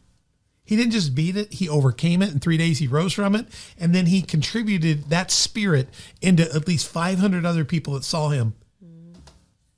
[0.63, 2.31] He didn't just beat it, he overcame it.
[2.31, 3.47] In three days, he rose from it.
[3.77, 5.89] And then he contributed that spirit
[6.21, 8.53] into at least 500 other people that saw him.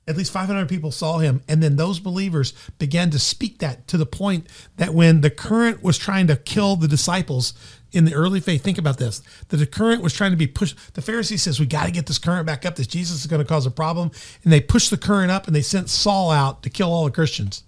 [0.06, 1.42] At least 500 people saw him.
[1.48, 5.82] And then those believers began to speak that to the point that when the current
[5.82, 7.54] was trying to kill the disciples
[7.90, 9.22] in the early faith, think about this.
[9.48, 10.94] That the current was trying to be pushed.
[10.94, 12.76] The Pharisee says, We got to get this current back up.
[12.76, 14.10] This Jesus is going to cause a problem.
[14.42, 17.10] And they pushed the current up and they sent Saul out to kill all the
[17.10, 17.64] Christians.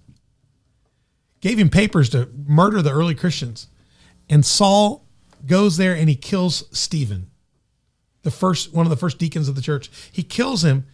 [1.47, 3.67] Gave him papers to murder the early Christians.
[4.29, 5.05] And Saul
[5.45, 7.31] goes there and he kills Stephen,
[8.23, 9.89] the first one of the first deacons of the church.
[10.11, 10.87] He kills him.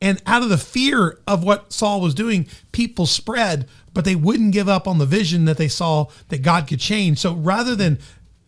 [0.00, 4.52] And out of the fear of what Saul was doing, people spread, but they wouldn't
[4.52, 7.18] give up on the vision that they saw that God could change.
[7.18, 7.98] So rather than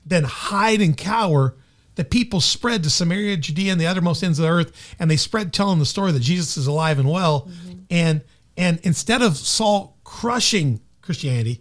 [0.07, 1.57] than hide and cower,
[1.97, 5.17] the people spread to Samaria, Judea, and the uttermost ends of the earth, and they
[5.17, 7.49] spread telling the story that Jesus is alive and well.
[7.49, 7.79] Mm-hmm.
[7.91, 8.23] And
[8.57, 10.81] and instead of Saul crushing
[11.11, 11.61] Christianity,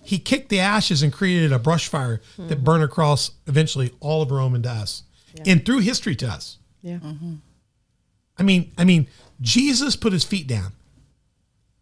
[0.00, 4.30] he kicked the ashes and created a brush fire that burned across eventually all of
[4.30, 5.02] Rome and to us,
[5.44, 6.58] and through history to us.
[6.82, 6.98] Yeah.
[6.98, 7.34] Mm-hmm.
[8.38, 9.08] I mean, I mean,
[9.40, 10.72] Jesus put his feet down.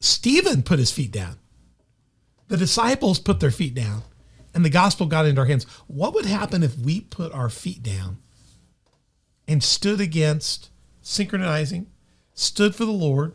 [0.00, 1.36] Stephen put his feet down.
[2.48, 4.02] The disciples put their feet down,
[4.54, 5.64] and the gospel got into our hands.
[5.86, 8.16] What would happen if we put our feet down
[9.46, 10.70] and stood against
[11.02, 11.88] synchronizing,
[12.32, 13.34] stood for the Lord,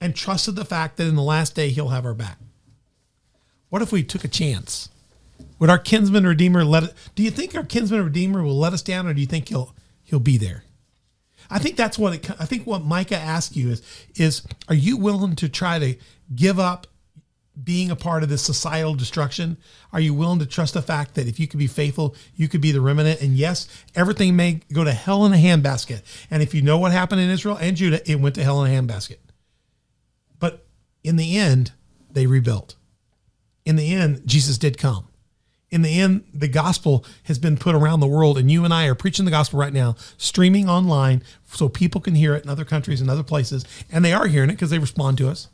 [0.00, 2.38] and trusted the fact that in the last day he'll have our back?
[3.74, 4.88] What if we took a chance?
[5.58, 6.94] Would our kinsman redeemer let it?
[7.16, 9.74] Do you think our kinsman redeemer will let us down, or do you think he'll
[10.04, 10.62] he'll be there?
[11.50, 12.40] I think that's what it.
[12.40, 13.82] I think what Micah asked you is
[14.14, 15.96] is Are you willing to try to
[16.36, 16.86] give up
[17.64, 19.56] being a part of this societal destruction?
[19.92, 22.60] Are you willing to trust the fact that if you could be faithful, you could
[22.60, 23.20] be the remnant?
[23.22, 23.66] And yes,
[23.96, 26.02] everything may go to hell in a handbasket.
[26.30, 28.72] And if you know what happened in Israel and Judah, it went to hell in
[28.72, 29.18] a handbasket.
[30.38, 30.64] But
[31.02, 31.72] in the end,
[32.08, 32.76] they rebuilt.
[33.64, 35.08] In the end, Jesus did come.
[35.70, 38.86] In the end, the gospel has been put around the world, and you and I
[38.86, 42.64] are preaching the gospel right now, streaming online so people can hear it in other
[42.64, 43.64] countries and other places.
[43.90, 45.48] And they are hearing it because they respond to us.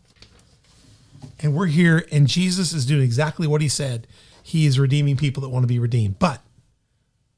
[1.39, 4.07] And we're here, and Jesus is doing exactly what he said.
[4.43, 6.19] He is redeeming people that want to be redeemed.
[6.19, 6.43] But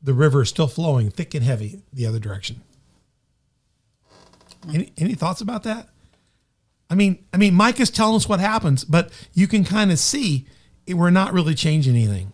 [0.02, 2.62] the river is still flowing thick and heavy the other direction.
[4.72, 5.88] Any, any thoughts about that?
[6.90, 9.98] I mean, I mean, Mike is telling us what happens, but you can kind of
[9.98, 10.46] see
[10.88, 12.32] we're not really changing anything.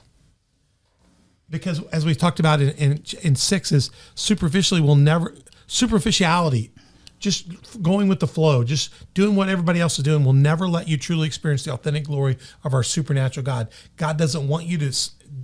[1.51, 5.35] Because as we talked about in, in, in six is superficially will never
[5.67, 6.73] superficiality,
[7.19, 10.89] just going with the flow, just doing what everybody else is doing will never let
[10.89, 13.69] you truly experience the authentic glory of our supernatural God.
[13.97, 14.93] God doesn't want you to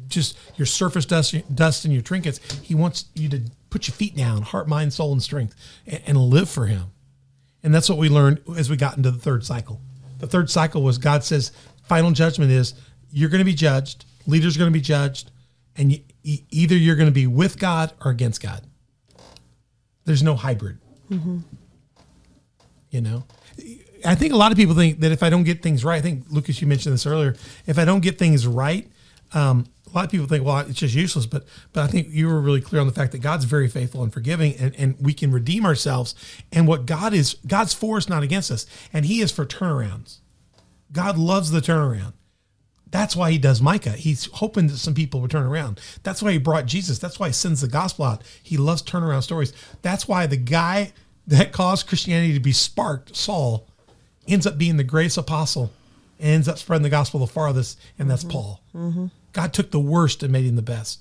[0.09, 2.41] just your surface dust, dust and your trinkets.
[2.63, 5.55] He wants you to put your feet down, heart, mind, soul, and strength,
[5.87, 6.85] and, and live for Him.
[7.63, 9.81] And that's what we learned as we got into the third cycle.
[10.19, 11.51] The third cycle was God says,
[11.83, 12.75] final judgment is
[13.15, 15.31] you're going to be judged, leaders are going to be judged,
[15.77, 16.01] and you,
[16.51, 18.63] either you're going to be with God or against God.
[20.05, 20.79] There's no hybrid.
[22.91, 23.25] You know,
[24.05, 26.01] I think a lot of people think that if I don't get things right, I
[26.01, 27.37] think Lucas, you mentioned this earlier.
[27.67, 28.91] If I don't get things right,
[29.33, 31.27] um, a lot of people think, well, it's just useless.
[31.27, 34.03] But but I think you were really clear on the fact that God's very faithful
[34.03, 36.15] and forgiving, and, and we can redeem ourselves.
[36.53, 40.19] And what God is, God's for us, not against us, and He is for turnarounds.
[40.93, 42.13] God loves the turnaround.
[42.95, 43.91] That's why he does Micah.
[43.91, 45.81] He's hoping that some people will turn around.
[46.05, 47.01] That's why he brought Jesus.
[47.01, 48.23] That's why he sends the gospel out.
[48.41, 49.53] He loves turnaround stories.
[49.83, 50.93] That's why the guy
[51.27, 53.67] that caused Christianity to be sparked, Saul,
[54.29, 55.73] ends up being the greatest apostle
[56.21, 58.31] and ends up spreading the gospel the farthest, and that's mm-hmm.
[58.31, 58.61] Paul.
[58.73, 59.07] Mm-hmm.
[59.33, 61.01] God took the worst and made him the best.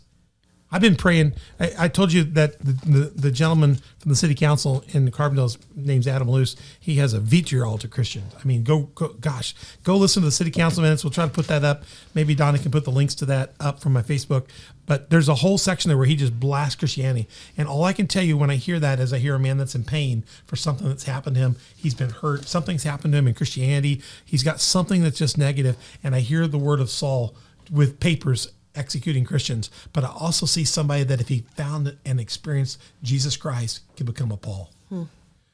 [0.74, 1.34] I've been praying.
[1.60, 5.60] I, I told you that the, the, the gentleman from the city council in Carbondale's
[5.76, 6.56] name's Adam Loos.
[6.80, 8.34] He has a vitriol to Christians.
[8.38, 9.54] I mean, go, go, gosh,
[9.84, 11.04] go listen to the city council minutes.
[11.04, 11.84] We'll try to put that up.
[12.16, 14.48] Maybe Donna can put the links to that up from my Facebook.
[14.88, 17.30] But there's a whole section there where he just blasts Christianity.
[17.56, 19.60] And all I can tell you when I hear that is I hear a man
[19.60, 21.56] that's in pain for something that's happened to him.
[21.76, 22.46] He's been hurt.
[22.46, 24.02] Something's happened to him in Christianity.
[24.26, 25.78] He's got something that's just negative.
[26.04, 27.36] And I hear the word of Saul
[27.72, 32.82] with papers executing Christians, but I also see somebody that if he found and experienced
[33.02, 34.72] Jesus Christ could become a Paul.
[34.90, 35.04] Hmm.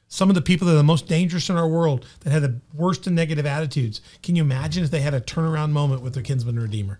[0.08, 2.60] Some of the people that are the most dangerous in our world that had the
[2.74, 4.00] worst and negative attitudes.
[4.22, 6.98] Can you imagine if they had a turnaround moment with their kinsman redeemer?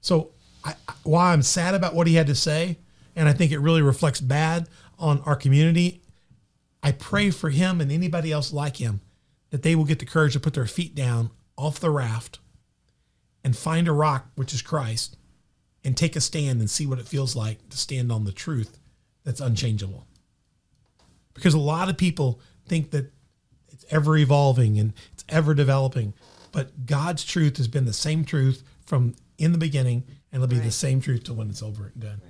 [0.00, 0.30] So,
[0.64, 2.78] I- while I'm sad about what he had to say,
[3.16, 4.68] and I think it really reflects bad
[4.98, 6.00] on our community,
[6.82, 9.00] I pray for him and anybody else like him
[9.50, 12.38] that they will get the courage to put their feet down off the raft
[13.44, 15.16] and find a rock, which is Christ,
[15.84, 18.78] and take a stand and see what it feels like to stand on the truth
[19.24, 20.06] that's unchangeable.
[21.34, 23.12] Because a lot of people think that
[23.68, 26.14] it's ever evolving and it's ever developing,
[26.52, 30.58] but God's truth has been the same truth from in the beginning, and it'll be
[30.58, 32.20] the same truth to when it's over and done.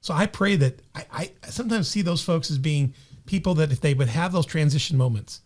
[0.00, 1.04] So I pray that I,
[1.44, 2.94] I sometimes see those folks as being
[3.26, 5.40] people that if they would have those transition moments,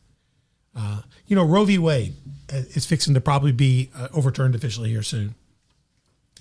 [0.77, 1.79] uh, you know, Roe v.
[1.79, 2.15] Wade
[2.53, 5.35] uh, is fixing to probably be uh, overturned officially here soon.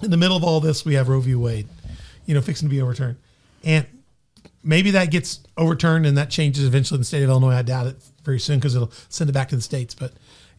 [0.01, 1.35] In the middle of all this, we have Roe v.
[1.35, 1.67] Wade,
[2.25, 3.17] you know, fixing to be overturned,
[3.63, 3.85] and
[4.63, 7.53] maybe that gets overturned and that changes eventually in the state of Illinois.
[7.53, 9.93] I doubt it very soon because it'll send it back to the states.
[9.93, 10.13] But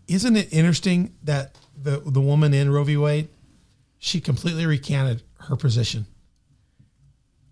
[0.06, 2.96] isn't it interesting that the the woman in Roe v.
[2.96, 3.28] Wade,
[3.98, 6.06] she completely recanted her position.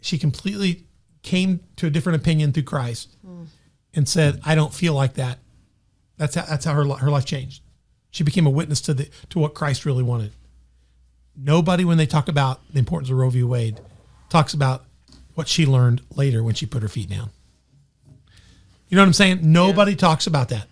[0.01, 0.85] She completely
[1.23, 3.45] came to a different opinion through Christ hmm.
[3.95, 5.39] and said, "I don't feel like that."
[6.17, 7.63] That's how that's how her her life changed.
[8.11, 10.33] She became a witness to the to what Christ really wanted.
[11.37, 13.43] Nobody, when they talk about the importance of Roe v.
[13.43, 13.81] Wade,
[14.29, 14.85] talks about
[15.35, 17.31] what she learned later when she put her feet down.
[18.89, 19.41] You know what I'm saying?
[19.43, 20.67] Nobody talks about that.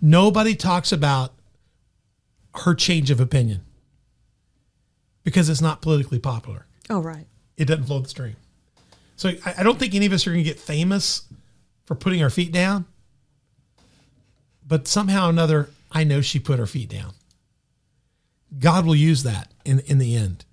[0.00, 1.32] Nobody talks about
[2.56, 3.62] her change of opinion
[5.22, 6.66] because it's not politically popular.
[6.90, 7.26] Oh, right.
[7.56, 8.36] It doesn't flow the stream.
[9.16, 11.22] So I, I don't think any of us are going to get famous
[11.86, 12.84] for putting our feet down.
[14.66, 17.14] But somehow or another, I know she put her feet down.
[18.58, 20.44] God will use that in in the end.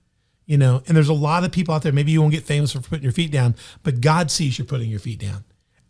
[0.45, 2.73] You know, and there's a lot of people out there, maybe you won't get famous
[2.73, 5.45] for putting your feet down, but God sees you putting your feet down.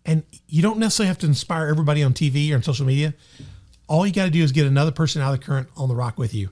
[0.06, 3.14] And you don't necessarily have to inspire everybody on TV or on social media.
[3.88, 5.96] All you got to do is get another person out of the current on the
[5.96, 6.50] rock with you.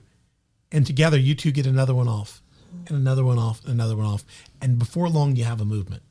[0.72, 2.42] And together you two get another one off
[2.86, 4.24] and another one off and another one off.
[4.60, 6.02] And before long, you have a movement.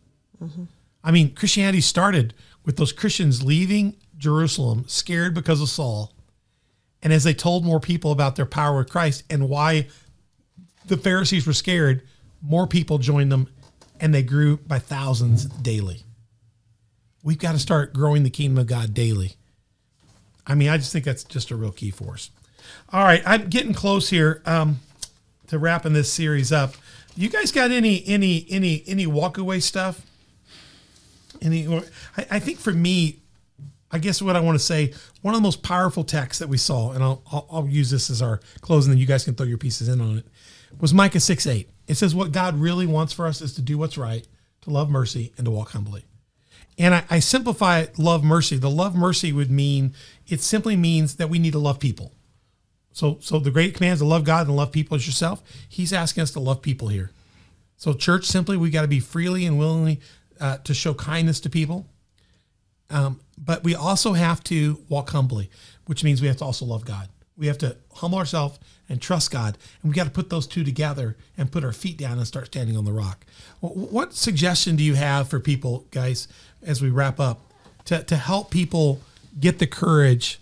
[0.41, 0.63] Mm-hmm.
[1.03, 2.33] I mean, Christianity started
[2.65, 6.13] with those Christians leaving Jerusalem scared because of Saul.
[7.01, 9.87] And as they told more people about their power with Christ and why
[10.89, 12.01] the Pharisees were scared,
[12.41, 13.47] more people joined them
[13.99, 16.03] and they grew by thousands daily.
[17.23, 19.33] We've got to start growing the kingdom of God daily.
[20.47, 22.31] I mean, I just think that's just a real key for us.
[22.91, 24.79] All right, I'm getting close here um,
[25.47, 26.75] to wrapping this series up.
[27.15, 30.01] You guys got any any any any walkaway stuff?
[31.41, 31.67] Any?
[31.67, 31.81] I,
[32.31, 33.19] I think for me,
[33.91, 36.57] I guess what I want to say, one of the most powerful texts that we
[36.57, 39.45] saw, and I'll, I'll, I'll use this as our closing, and you guys can throw
[39.45, 40.27] your pieces in on it,
[40.79, 41.69] was Micah 6 8.
[41.87, 44.27] It says, What God really wants for us is to do what's right,
[44.61, 46.05] to love mercy, and to walk humbly.
[46.77, 48.57] And I, I simplify love mercy.
[48.57, 49.93] The love mercy would mean,
[50.27, 52.13] it simply means that we need to love people.
[52.93, 55.43] So, so the great command is to love God and love people as yourself.
[55.67, 57.11] He's asking us to love people here.
[57.77, 59.99] So, church, simply, we got to be freely and willingly
[60.39, 61.87] uh, to show kindness to people.
[62.89, 65.49] Um, but we also have to walk humbly,
[65.85, 67.07] which means we have to also love God.
[67.37, 68.59] We have to humble ourselves
[68.89, 69.57] and trust God.
[69.81, 72.47] And we got to put those two together and put our feet down and start
[72.47, 73.25] standing on the rock.
[73.61, 76.27] What suggestion do you have for people, guys,
[76.63, 77.39] as we wrap up,
[77.85, 78.99] to, to help people
[79.39, 80.39] get the courage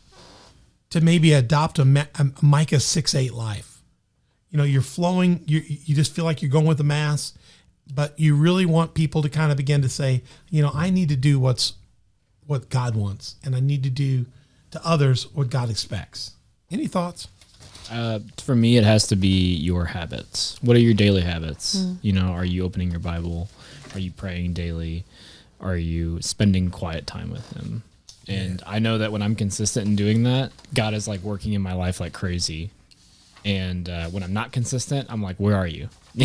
[0.89, 3.81] to maybe adopt a, a Micah 6 8 life?
[4.49, 7.33] You know, you're flowing, you, you just feel like you're going with the mass,
[7.93, 11.09] but you really want people to kind of begin to say, you know, I need
[11.09, 11.73] to do what's
[12.45, 14.25] what God wants, and I need to do
[14.71, 16.31] to others what God expects.
[16.71, 17.27] Any thoughts?
[17.91, 20.57] Uh, for me, it has to be your habits.
[20.61, 21.75] What are your daily habits?
[22.01, 23.49] You know, are you opening your Bible?
[23.93, 25.05] Are you praying daily?
[25.61, 27.83] Are you spending quiet time with Him?
[28.27, 31.61] And I know that when I'm consistent in doing that, God is like working in
[31.61, 32.71] my life like crazy.
[33.45, 35.87] And uh, when I'm not consistent, I'm like, where are you?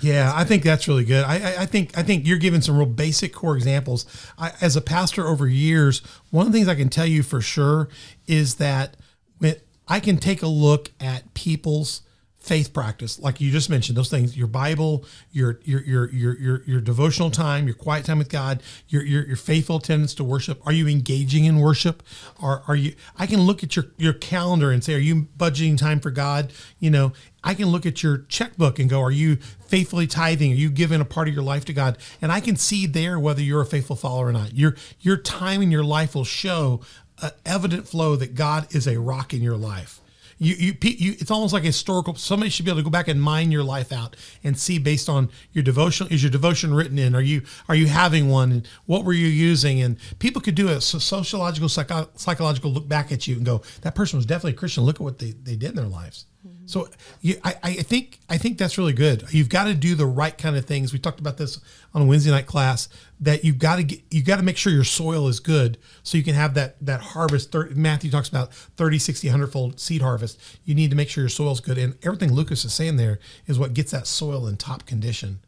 [0.00, 1.24] Yeah, I think that's really good.
[1.24, 4.06] I, I, I think I think you're giving some real basic core examples.
[4.38, 7.40] I, as a pastor over years, one of the things I can tell you for
[7.40, 7.88] sure
[8.26, 8.96] is that
[9.40, 12.02] when I can take a look at people's
[12.38, 16.62] faith practice, like you just mentioned, those things, your Bible, your your your your your,
[16.64, 20.64] your devotional time, your quiet time with God, your, your your faithful attendance to worship.
[20.66, 22.02] Are you engaging in worship?
[22.40, 22.94] Are are you?
[23.18, 26.52] I can look at your your calendar and say, are you budgeting time for God?
[26.78, 27.12] You know,
[27.42, 29.36] I can look at your checkbook and go, are you
[29.66, 30.52] faithfully tithing?
[30.52, 31.98] Are you giving a part of your life to God?
[32.22, 34.54] And I can see there whether you're a faithful follower or not.
[34.54, 36.80] Your your time in your life will show
[37.22, 40.00] an evident flow that God is a rock in your life.
[40.40, 42.14] You, you, you, it's almost like a historical.
[42.14, 44.14] Somebody should be able to go back and mine your life out
[44.44, 46.06] and see based on your devotion.
[46.12, 47.16] Is your devotion written in?
[47.16, 48.52] Are you are you having one?
[48.52, 49.80] And what were you using?
[49.82, 53.96] And people could do a sociological, psycho- psychological look back at you and go, that
[53.96, 54.84] person was definitely a Christian.
[54.84, 56.26] Look at what they, they did in their lives.
[56.66, 56.88] So
[57.22, 59.24] you, I, I think I think that's really good.
[59.30, 60.92] You've got to do the right kind of things.
[60.92, 61.58] We talked about this
[61.94, 62.88] on a Wednesday night class
[63.20, 66.18] that you've got to get you got to make sure your soil is good so
[66.18, 67.52] you can have that that harvest.
[67.52, 70.38] 30, Matthew talks about 30, 60, 100 fold seed harvest.
[70.64, 73.18] You need to make sure your soil is good, and everything Lucas is saying there
[73.46, 75.40] is what gets that soil in top condition.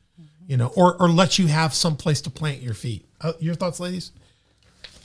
[0.46, 3.06] You know, or or lets you have some place to plant your feet.
[3.20, 4.10] Uh, your thoughts, ladies?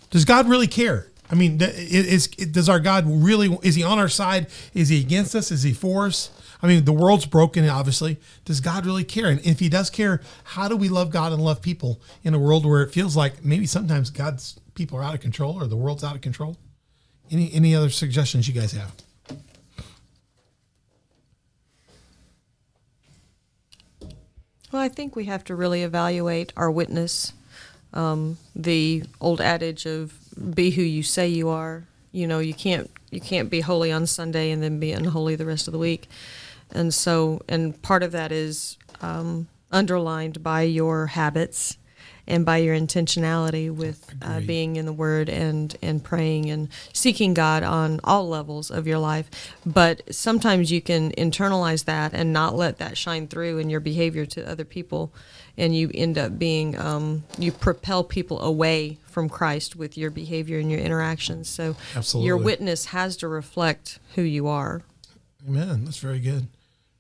[0.10, 1.08] Does God really care?
[1.30, 3.58] I mean, is, is does our God really?
[3.64, 4.48] Is He on our side?
[4.74, 5.52] Is He against us?
[5.52, 6.30] Is He for us?
[6.62, 8.18] I mean, the world's broken, obviously.
[8.44, 9.28] Does God really care?
[9.28, 12.40] And if He does care, how do we love God and love people in a
[12.40, 15.76] world where it feels like maybe sometimes God's people are out of control or the
[15.76, 16.58] world's out of control?
[17.32, 18.94] Any any other suggestions you guys have?
[24.72, 27.34] Well, I think we have to really evaluate our witness.
[27.94, 30.14] Um, the old adage of
[30.54, 34.06] "be who you say you are." You know, you can't you can't be holy on
[34.08, 36.08] Sunday and then be unholy the rest of the week.
[36.72, 41.78] And so, and part of that is um, underlined by your habits
[42.28, 47.34] and by your intentionality with uh, being in the Word and and praying and seeking
[47.34, 49.30] God on all levels of your life.
[49.66, 54.26] But sometimes you can internalize that and not let that shine through in your behavior
[54.28, 55.14] to other people,
[55.58, 60.60] and you end up being um, you propel people away from Christ with your behavior
[60.60, 61.50] and your interactions.
[61.50, 61.76] So
[62.16, 64.82] your witness has to reflect who you are.
[65.48, 65.86] Amen.
[65.86, 66.48] That's very good.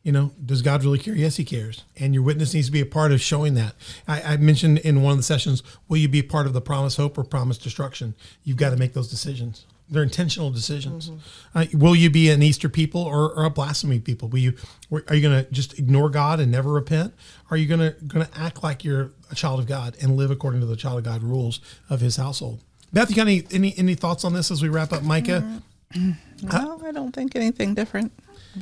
[0.03, 1.16] You know, does God really care?
[1.16, 1.84] Yes, He cares.
[1.97, 3.74] And your witness needs to be a part of showing that.
[4.08, 6.95] I, I mentioned in one of the sessions, will you be part of the promise
[6.95, 8.14] hope or promise destruction?
[8.43, 9.66] You've got to make those decisions.
[9.88, 11.12] They're intentional decisions.
[11.54, 14.30] Uh, will you be an Easter people or, or a blasphemy people?
[14.30, 14.54] Will you?
[14.92, 17.14] Are you going to just ignore God and never repent?
[17.52, 20.32] Are you going to going to act like you're a child of God and live
[20.32, 21.60] according to the child of God rules
[21.90, 22.62] of His household?
[22.94, 25.62] Beth, you got any any, any thoughts on this as we wrap up, Micah?
[26.44, 28.12] No, I don't think anything different.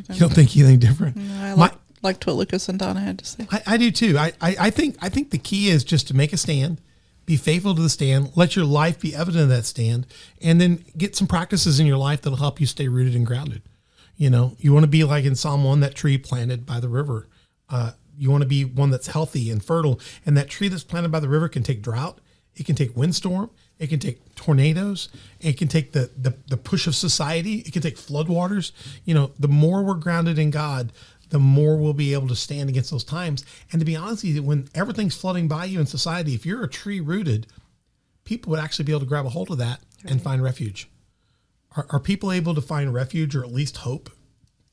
[0.10, 1.18] You don't think anything different?
[1.18, 3.48] I My- like, liked what Lucas and Donna had to say.
[3.52, 4.18] I, I do too.
[4.18, 6.80] I, I, I think I think the key is just to make a stand,
[7.26, 10.06] be faithful to the stand, let your life be evident of that stand,
[10.42, 13.62] and then get some practices in your life that'll help you stay rooted and grounded.
[14.16, 16.90] You know, you want to be like in Psalm one, that tree planted by the
[16.90, 17.28] river.
[17.70, 21.12] Uh, you want to be one that's healthy and fertile, and that tree that's planted
[21.12, 22.20] by the river can take drought,
[22.56, 23.50] it can take windstorm,
[23.80, 25.10] it can take tornadoes,
[25.40, 28.72] it can take the the, the push of society, it can take floodwaters.
[29.06, 30.94] You know, the more we're grounded in God,
[31.34, 33.44] the more we'll be able to stand against those times.
[33.72, 36.64] And to be honest with you, when everything's flooding by you in society, if you're
[36.64, 37.48] a tree rooted,
[38.24, 40.88] people would actually be able to grab a hold of that and find refuge.
[41.76, 44.12] Are, are people able to find refuge or at least hope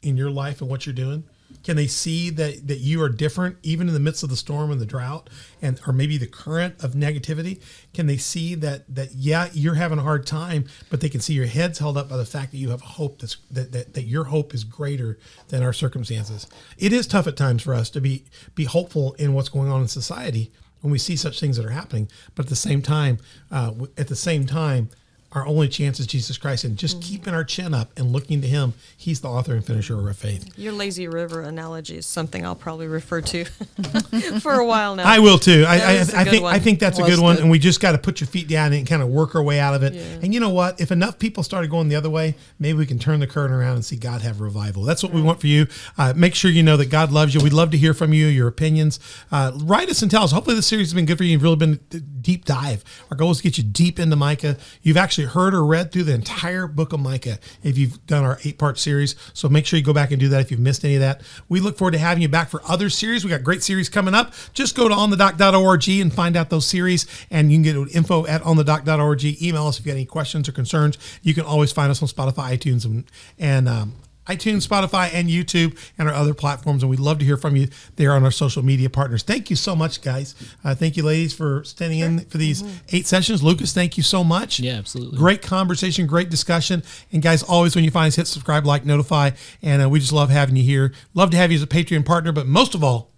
[0.03, 1.25] in your life and what you're doing?
[1.63, 4.71] Can they see that that you are different even in the midst of the storm
[4.71, 5.29] and the drought
[5.61, 7.61] and or maybe the current of negativity?
[7.93, 11.35] Can they see that that yeah, you're having a hard time, but they can see
[11.35, 14.05] your head's held up by the fact that you have hope that's that, that, that
[14.05, 16.47] your hope is greater than our circumstances.
[16.79, 19.83] It is tough at times for us to be be hopeful in what's going on
[19.83, 22.09] in society when we see such things that are happening.
[22.35, 23.19] But at the same time,
[23.51, 24.91] uh, at the same time,
[25.33, 28.49] our only chance is Jesus Christ, and just keeping our chin up and looking to
[28.49, 28.75] Him.
[28.97, 30.59] He's the author and finisher of our faith.
[30.59, 33.45] Your lazy river analogy is something I'll probably refer to
[34.41, 35.05] for a while now.
[35.05, 35.65] I will too.
[35.69, 36.55] I, I, I think one.
[36.55, 37.43] I think that's a good one, good.
[37.43, 39.61] and we just got to put your feet down and kind of work our way
[39.61, 39.95] out of it.
[39.95, 40.03] Yeah.
[40.23, 40.81] And you know what?
[40.81, 43.77] If enough people started going the other way, maybe we can turn the current around
[43.77, 44.83] and see God have revival.
[44.83, 45.69] That's what we want for you.
[45.97, 47.41] Uh, make sure you know that God loves you.
[47.41, 48.99] We'd love to hear from you, your opinions.
[49.31, 50.33] Uh, write us and tell us.
[50.33, 51.31] Hopefully, this series has been good for you.
[51.31, 52.83] You've really been a deep dive.
[53.13, 54.57] Our goal is to get you deep into Micah.
[54.83, 58.39] You've actually heard or read through the entire book of Micah if you've done our
[58.45, 59.17] eight part series.
[59.33, 61.23] So make sure you go back and do that if you've missed any of that.
[61.49, 63.25] We look forward to having you back for other series.
[63.25, 64.33] We got great series coming up.
[64.53, 67.07] Just go to onthedoc.org and find out those series.
[67.31, 69.43] And you can get info at onthedoc.org.
[69.43, 70.99] Email us if you got any questions or concerns.
[71.23, 73.05] You can always find us on Spotify, iTunes, and,
[73.39, 73.95] and um,
[74.31, 76.83] iTunes, Spotify, and YouTube, and our other platforms.
[76.83, 79.23] And we'd love to hear from you there on our social media partners.
[79.23, 80.35] Thank you so much, guys.
[80.65, 83.43] Uh, thank you, ladies, for standing in for these eight sessions.
[83.43, 84.61] Lucas, thank you so much.
[84.61, 85.19] Yeah, absolutely.
[85.19, 86.83] Great conversation, great discussion.
[87.13, 89.31] And guys, always when you find us, hit subscribe, like, notify.
[89.63, 90.93] And uh, we just love having you here.
[91.15, 93.10] Love to have you as a Patreon partner, but most of all,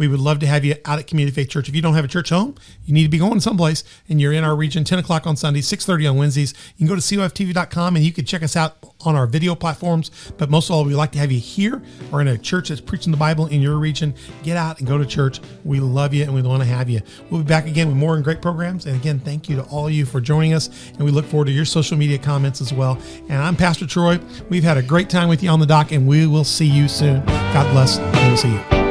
[0.00, 1.68] We would love to have you out at Community Faith Church.
[1.68, 2.54] If you don't have a church home,
[2.86, 5.70] you need to be going someplace, and you're in our region, 10 o'clock on Sundays,
[5.70, 6.54] 6.30 on Wednesdays.
[6.78, 10.10] You can go to coftv.com and you can check us out on our video platforms.
[10.38, 11.82] But most of all, we'd like to have you here
[12.12, 14.14] or in a church that's preaching the Bible in your region.
[14.42, 15.38] Get out and go to church.
[15.64, 17.02] We love you and we want to have you.
[17.28, 18.86] We'll be back again with more and great programs.
[18.86, 20.70] And again, thank you to all of you for joining us.
[20.92, 22.98] And we look forward to your social media comments as well.
[23.28, 24.18] And I'm Pastor Troy.
[24.48, 26.88] We've had a great time with you on the dock, and we will see you
[26.88, 27.22] soon.
[27.26, 28.89] God bless, and we'll see you.